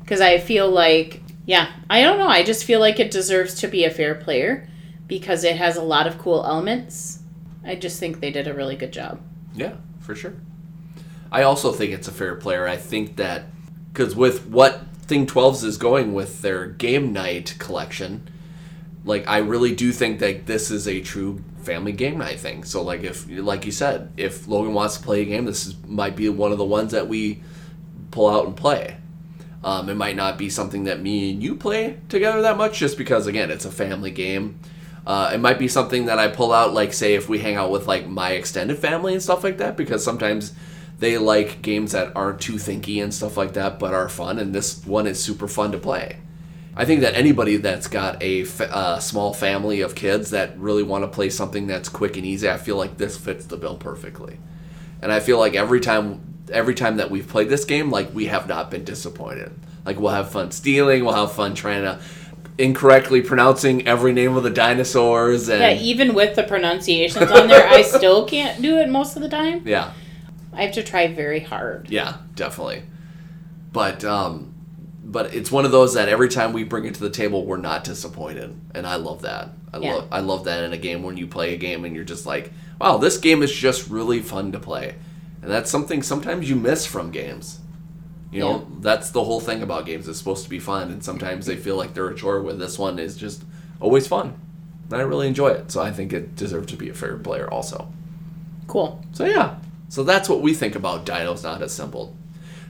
Because 0.00 0.22
I 0.22 0.38
feel 0.38 0.70
like, 0.70 1.22
yeah, 1.44 1.70
I 1.90 2.00
don't 2.00 2.18
know. 2.18 2.28
I 2.28 2.42
just 2.42 2.64
feel 2.64 2.80
like 2.80 3.00
it 3.00 3.10
deserves 3.10 3.54
to 3.56 3.68
be 3.68 3.84
a 3.84 3.90
fair 3.90 4.14
player 4.14 4.66
because 5.06 5.44
it 5.44 5.56
has 5.56 5.76
a 5.76 5.82
lot 5.82 6.06
of 6.06 6.16
cool 6.16 6.42
elements. 6.46 7.18
I 7.66 7.74
just 7.74 8.00
think 8.00 8.20
they 8.20 8.30
did 8.30 8.48
a 8.48 8.54
really 8.54 8.76
good 8.76 8.92
job. 8.94 9.20
Yeah, 9.54 9.74
for 10.00 10.14
sure. 10.14 10.34
I 11.32 11.42
also 11.44 11.72
think 11.72 11.92
it's 11.92 12.08
a 12.08 12.12
fair 12.12 12.34
player. 12.36 12.68
I 12.68 12.76
think 12.76 13.16
that 13.16 13.46
because 13.92 14.14
with 14.14 14.46
what 14.46 14.82
Thing 15.02 15.26
12s 15.26 15.64
is 15.64 15.78
going 15.78 16.14
with 16.14 16.42
their 16.42 16.66
game 16.66 17.12
night 17.12 17.56
collection, 17.58 18.28
like 19.04 19.26
I 19.26 19.38
really 19.38 19.74
do 19.74 19.92
think 19.92 20.20
that 20.20 20.46
this 20.46 20.70
is 20.70 20.86
a 20.86 21.00
true 21.00 21.42
family 21.62 21.92
game 21.92 22.18
night 22.18 22.38
thing. 22.38 22.64
So 22.64 22.82
like 22.82 23.02
if 23.02 23.28
like 23.28 23.64
you 23.64 23.72
said, 23.72 24.12
if 24.16 24.46
Logan 24.46 24.74
wants 24.74 24.98
to 24.98 25.02
play 25.02 25.22
a 25.22 25.24
game, 25.24 25.46
this 25.46 25.66
is, 25.66 25.76
might 25.86 26.16
be 26.16 26.28
one 26.28 26.52
of 26.52 26.58
the 26.58 26.64
ones 26.64 26.92
that 26.92 27.08
we 27.08 27.42
pull 28.10 28.28
out 28.28 28.46
and 28.46 28.56
play. 28.56 28.98
Um, 29.64 29.88
it 29.88 29.94
might 29.94 30.16
not 30.16 30.38
be 30.38 30.50
something 30.50 30.84
that 30.84 31.00
me 31.00 31.30
and 31.30 31.42
you 31.42 31.54
play 31.54 31.98
together 32.08 32.42
that 32.42 32.56
much, 32.56 32.78
just 32.78 32.98
because 32.98 33.26
again, 33.26 33.50
it's 33.50 33.64
a 33.64 33.70
family 33.70 34.10
game. 34.10 34.58
Uh, 35.06 35.30
it 35.34 35.38
might 35.38 35.58
be 35.58 35.66
something 35.66 36.06
that 36.06 36.18
I 36.18 36.28
pull 36.28 36.52
out, 36.52 36.74
like 36.74 36.92
say 36.92 37.14
if 37.14 37.28
we 37.28 37.38
hang 37.38 37.56
out 37.56 37.70
with 37.70 37.86
like 37.86 38.06
my 38.06 38.32
extended 38.32 38.78
family 38.78 39.14
and 39.14 39.22
stuff 39.22 39.42
like 39.42 39.58
that, 39.58 39.76
because 39.76 40.04
sometimes 40.04 40.52
they 41.02 41.18
like 41.18 41.62
games 41.62 41.90
that 41.92 42.12
aren't 42.14 42.40
too 42.40 42.54
thinky 42.54 43.02
and 43.02 43.12
stuff 43.12 43.36
like 43.36 43.54
that, 43.54 43.80
but 43.80 43.92
are 43.92 44.08
fun. 44.08 44.38
And 44.38 44.54
this 44.54 44.86
one 44.86 45.08
is 45.08 45.20
super 45.22 45.48
fun 45.48 45.72
to 45.72 45.78
play. 45.78 46.18
I 46.76 46.84
think 46.84 47.00
that 47.00 47.16
anybody 47.16 47.56
that's 47.56 47.88
got 47.88 48.22
a 48.22 48.44
fa- 48.44 48.72
uh, 48.72 48.98
small 49.00 49.34
family 49.34 49.80
of 49.80 49.96
kids 49.96 50.30
that 50.30 50.56
really 50.58 50.84
want 50.84 51.02
to 51.02 51.08
play 51.08 51.28
something 51.28 51.66
that's 51.66 51.88
quick 51.88 52.16
and 52.16 52.24
easy, 52.24 52.48
I 52.48 52.56
feel 52.56 52.76
like 52.76 52.98
this 52.98 53.16
fits 53.18 53.46
the 53.46 53.56
bill 53.56 53.74
perfectly. 53.76 54.38
And 55.02 55.12
I 55.12 55.18
feel 55.18 55.38
like 55.40 55.56
every 55.56 55.80
time 55.80 56.20
every 56.52 56.74
time 56.74 56.98
that 56.98 57.10
we've 57.10 57.26
played 57.26 57.48
this 57.48 57.64
game, 57.64 57.90
like 57.90 58.14
we 58.14 58.26
have 58.26 58.46
not 58.46 58.70
been 58.70 58.84
disappointed. 58.84 59.52
Like 59.84 59.98
we'll 59.98 60.12
have 60.12 60.30
fun 60.30 60.52
stealing, 60.52 61.04
we'll 61.04 61.14
have 61.14 61.32
fun 61.32 61.54
trying 61.56 61.82
to 61.82 61.98
incorrectly 62.58 63.22
pronouncing 63.22 63.88
every 63.88 64.12
name 64.12 64.36
of 64.36 64.44
the 64.44 64.50
dinosaurs 64.50 65.48
and 65.48 65.60
Yeah, 65.60 65.72
even 65.82 66.14
with 66.14 66.36
the 66.36 66.44
pronunciations 66.44 67.30
on 67.30 67.48
there, 67.48 67.66
I 67.66 67.82
still 67.82 68.24
can't 68.24 68.62
do 68.62 68.76
it 68.78 68.88
most 68.88 69.16
of 69.16 69.22
the 69.22 69.28
time. 69.28 69.62
yeah, 69.66 69.92
I 70.52 70.62
have 70.64 70.74
to 70.74 70.82
try 70.82 71.06
very 71.08 71.40
hard. 71.40 71.88
yeah, 71.90 72.18
definitely. 72.34 72.82
But 73.72 74.04
um 74.04 74.54
but 75.04 75.34
it's 75.34 75.50
one 75.50 75.64
of 75.64 75.72
those 75.72 75.94
that 75.94 76.08
every 76.08 76.28
time 76.28 76.52
we 76.52 76.62
bring 76.64 76.84
it 76.84 76.94
to 76.94 77.00
the 77.00 77.10
table, 77.10 77.44
we're 77.44 77.56
not 77.56 77.84
disappointed, 77.84 78.54
and 78.74 78.86
I 78.86 78.96
love 78.96 79.22
that. 79.22 79.50
I 79.72 79.78
Yeah. 79.78 79.94
love 79.94 80.08
I 80.12 80.20
love 80.20 80.44
that 80.44 80.62
in 80.64 80.72
a 80.72 80.78
game 80.78 81.02
when 81.02 81.16
you 81.16 81.26
play 81.26 81.54
a 81.54 81.56
game 81.56 81.84
and 81.84 81.94
you're 81.94 82.04
just 82.04 82.26
like, 82.26 82.52
wow, 82.80 82.98
this 82.98 83.18
game 83.18 83.42
is 83.42 83.52
just 83.52 83.88
really 83.90 84.20
fun 84.20 84.52
to 84.52 84.58
play, 84.60 84.94
and 85.42 85.50
that's 85.50 85.70
something 85.70 86.02
sometimes 86.02 86.48
you 86.48 86.56
miss 86.56 86.86
from 86.86 87.10
games. 87.10 87.58
You 88.30 88.40
know, 88.40 88.50
Yeah. 88.58 88.64
that's 88.80 89.10
the 89.10 89.24
whole 89.24 89.40
thing 89.40 89.60
about 89.62 89.84
games. 89.84 90.08
It's 90.08 90.18
supposed 90.18 90.44
to 90.44 90.50
be 90.50 90.58
fun, 90.58 90.90
and 90.90 91.02
sometimes 91.04 91.44
they 91.46 91.56
feel 91.56 91.76
like 91.76 91.92
they're 91.94 92.08
a 92.08 92.14
chore. 92.14 92.40
Where 92.42 92.54
this 92.54 92.78
one 92.78 92.98
is 92.98 93.16
just 93.16 93.42
always 93.80 94.06
fun, 94.06 94.34
and 94.90 95.00
I 95.00 95.04
really 95.04 95.26
enjoy 95.28 95.48
it. 95.48 95.70
So 95.72 95.82
I 95.82 95.90
think 95.90 96.12
it 96.12 96.34
deserves 96.36 96.68
to 96.68 96.76
be 96.76 96.88
a 96.88 96.94
fair 96.94 97.16
player 97.16 97.50
also. 97.52 97.88
Cool. 98.68 99.04
So 99.12 99.24
yeah, 99.26 99.56
so 99.92 100.02
that's 100.02 100.26
what 100.26 100.40
we 100.40 100.54
think 100.54 100.74
about 100.74 101.04
Dinos 101.04 101.42
Not 101.42 101.60
Assembled. 101.60 102.16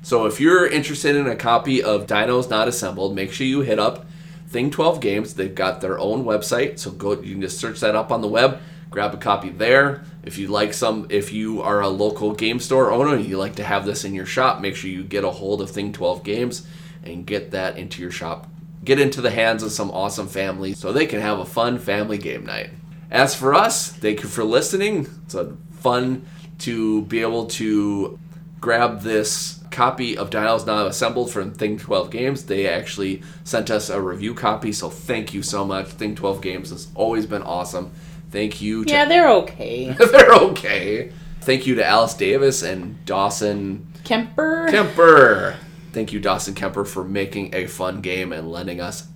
So 0.02 0.26
if 0.26 0.40
you're 0.40 0.66
interested 0.66 1.14
in 1.14 1.28
a 1.28 1.36
copy 1.36 1.80
of 1.80 2.08
Dinos 2.08 2.50
Not 2.50 2.66
Assembled, 2.66 3.14
make 3.14 3.32
sure 3.32 3.46
you 3.46 3.60
hit 3.60 3.78
up 3.78 4.06
Thing 4.48 4.72
12 4.72 5.00
Games. 5.00 5.34
They've 5.34 5.54
got 5.54 5.80
their 5.80 6.00
own 6.00 6.24
website, 6.24 6.80
so 6.80 6.90
go. 6.90 7.12
You 7.12 7.34
can 7.34 7.40
just 7.40 7.60
search 7.60 7.78
that 7.78 7.94
up 7.94 8.10
on 8.10 8.22
the 8.22 8.26
web, 8.26 8.58
grab 8.90 9.14
a 9.14 9.18
copy 9.18 9.50
there. 9.50 10.02
If 10.24 10.36
you 10.36 10.48
like 10.48 10.74
some, 10.74 11.06
if 11.10 11.32
you 11.32 11.62
are 11.62 11.80
a 11.80 11.88
local 11.88 12.34
game 12.34 12.58
store 12.58 12.90
owner 12.90 13.14
and 13.14 13.24
you 13.24 13.38
like 13.38 13.54
to 13.54 13.62
have 13.62 13.86
this 13.86 14.04
in 14.04 14.14
your 14.14 14.26
shop, 14.26 14.60
make 14.60 14.74
sure 14.74 14.90
you 14.90 15.04
get 15.04 15.22
a 15.22 15.30
hold 15.30 15.62
of 15.62 15.70
Thing 15.70 15.92
12 15.92 16.24
Games 16.24 16.66
and 17.04 17.24
get 17.24 17.52
that 17.52 17.78
into 17.78 18.02
your 18.02 18.10
shop. 18.10 18.48
Get 18.82 18.98
into 18.98 19.20
the 19.20 19.30
hands 19.30 19.62
of 19.62 19.70
some 19.70 19.92
awesome 19.92 20.26
families 20.26 20.76
so 20.76 20.92
they 20.92 21.06
can 21.06 21.20
have 21.20 21.38
a 21.38 21.44
fun 21.44 21.78
family 21.78 22.18
game 22.18 22.44
night. 22.44 22.70
As 23.12 23.32
for 23.32 23.54
us, 23.54 23.92
thank 23.92 24.24
you 24.24 24.28
for 24.28 24.42
listening. 24.42 25.06
It's 25.24 25.36
a 25.36 25.56
fun 25.70 26.26
to 26.58 27.02
be 27.02 27.20
able 27.20 27.46
to 27.46 28.18
grab 28.60 29.00
this 29.00 29.62
copy 29.70 30.16
of 30.16 30.30
Dinos 30.30 30.66
Not 30.66 30.86
Assembled 30.86 31.30
from 31.30 31.52
Thing 31.52 31.78
12 31.78 32.10
Games. 32.10 32.44
They 32.44 32.68
actually 32.68 33.22
sent 33.42 33.70
us 33.70 33.90
a 33.90 34.00
review 34.00 34.34
copy, 34.34 34.72
so 34.72 34.88
thank 34.88 35.34
you 35.34 35.42
so 35.42 35.64
much. 35.64 35.88
Thing 35.88 36.14
12 36.14 36.40
Games 36.40 36.70
has 36.70 36.88
always 36.94 37.26
been 37.26 37.42
awesome. 37.42 37.90
Thank 38.30 38.62
you 38.62 38.84
to 38.84 38.92
Yeah, 38.92 39.04
they're 39.06 39.30
okay. 39.30 39.92
they're 40.12 40.34
okay. 40.34 41.12
Thank 41.40 41.66
you 41.66 41.74
to 41.74 41.84
Alice 41.84 42.14
Davis 42.14 42.62
and 42.62 43.04
Dawson 43.04 43.92
Kemper. 44.04 44.68
Kemper. 44.70 45.56
Thank 45.92 46.12
you, 46.12 46.20
Dawson 46.20 46.54
Kemper, 46.54 46.84
for 46.84 47.04
making 47.04 47.54
a 47.54 47.66
fun 47.66 48.00
game 48.00 48.32
and 48.32 48.50
lending 48.50 48.80
us 48.80 49.08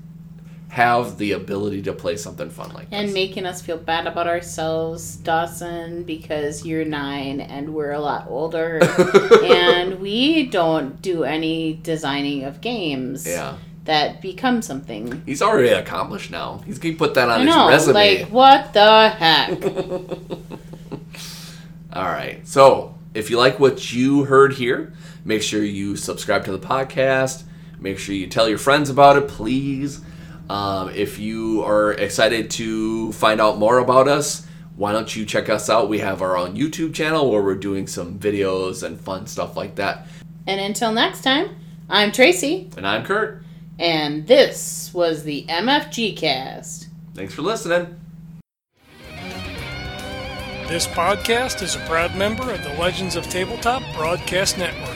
have 0.68 1.16
the 1.18 1.32
ability 1.32 1.82
to 1.82 1.92
play 1.92 2.16
something 2.16 2.50
fun 2.50 2.70
like 2.72 2.90
this. 2.90 2.98
and 2.98 3.08
this. 3.08 3.14
making 3.14 3.46
us 3.46 3.62
feel 3.62 3.78
bad 3.78 4.06
about 4.06 4.26
ourselves, 4.26 5.16
Dawson, 5.16 6.02
because 6.02 6.66
you're 6.66 6.84
nine 6.84 7.40
and 7.40 7.72
we're 7.72 7.92
a 7.92 8.00
lot 8.00 8.26
older. 8.28 8.80
and 9.44 10.00
we 10.00 10.46
don't 10.46 11.00
do 11.00 11.24
any 11.24 11.78
designing 11.82 12.44
of 12.44 12.60
games 12.60 13.26
yeah. 13.26 13.56
that 13.84 14.20
become 14.20 14.60
something. 14.60 15.22
He's 15.24 15.40
already 15.40 15.68
accomplished 15.68 16.30
now. 16.30 16.62
He's 16.66 16.78
to 16.78 16.94
put 16.94 17.14
that 17.14 17.30
on 17.30 17.42
I 17.42 17.44
know, 17.44 17.68
his 17.68 17.86
resume. 17.86 18.22
like, 18.22 18.28
what 18.28 18.72
the 18.72 19.08
heck? 19.10 19.62
All 21.92 22.04
right. 22.04 22.46
So, 22.46 22.98
if 23.14 23.30
you 23.30 23.38
like 23.38 23.58
what 23.58 23.92
you 23.92 24.24
heard 24.24 24.54
here, 24.54 24.92
make 25.24 25.42
sure 25.42 25.62
you 25.62 25.96
subscribe 25.96 26.44
to 26.44 26.52
the 26.52 26.58
podcast. 26.58 27.44
Make 27.78 27.98
sure 27.98 28.14
you 28.14 28.26
tell 28.26 28.48
your 28.48 28.58
friends 28.58 28.90
about 28.90 29.16
it, 29.16 29.28
please. 29.28 30.00
Um, 30.48 30.90
if 30.90 31.18
you 31.18 31.62
are 31.64 31.92
excited 31.92 32.50
to 32.52 33.12
find 33.12 33.40
out 33.40 33.58
more 33.58 33.78
about 33.78 34.06
us, 34.08 34.46
why 34.76 34.92
don't 34.92 35.14
you 35.16 35.24
check 35.24 35.48
us 35.48 35.68
out? 35.68 35.88
We 35.88 35.98
have 36.00 36.22
our 36.22 36.36
own 36.36 36.56
YouTube 36.56 36.94
channel 36.94 37.30
where 37.30 37.42
we're 37.42 37.54
doing 37.56 37.86
some 37.86 38.18
videos 38.18 38.82
and 38.82 39.00
fun 39.00 39.26
stuff 39.26 39.56
like 39.56 39.74
that. 39.76 40.06
and 40.46 40.60
until 40.60 40.92
next 40.92 41.22
time, 41.22 41.56
I'm 41.88 42.12
Tracy, 42.12 42.70
And 42.76 42.86
I'm 42.86 43.04
Kurt. 43.04 43.42
and 43.78 44.26
this 44.26 44.90
was 44.94 45.24
the 45.24 45.44
MFG 45.48 46.16
cast. 46.16 46.88
Thanks 47.14 47.32
for 47.34 47.42
listening. 47.42 47.98
This 50.68 50.86
podcast 50.88 51.62
is 51.62 51.76
a 51.76 51.80
proud 51.80 52.14
member 52.16 52.50
of 52.52 52.62
the 52.62 52.70
Legends 52.74 53.14
of 53.16 53.24
Tabletop 53.28 53.82
Broadcast 53.96 54.58
Network. 54.58 54.95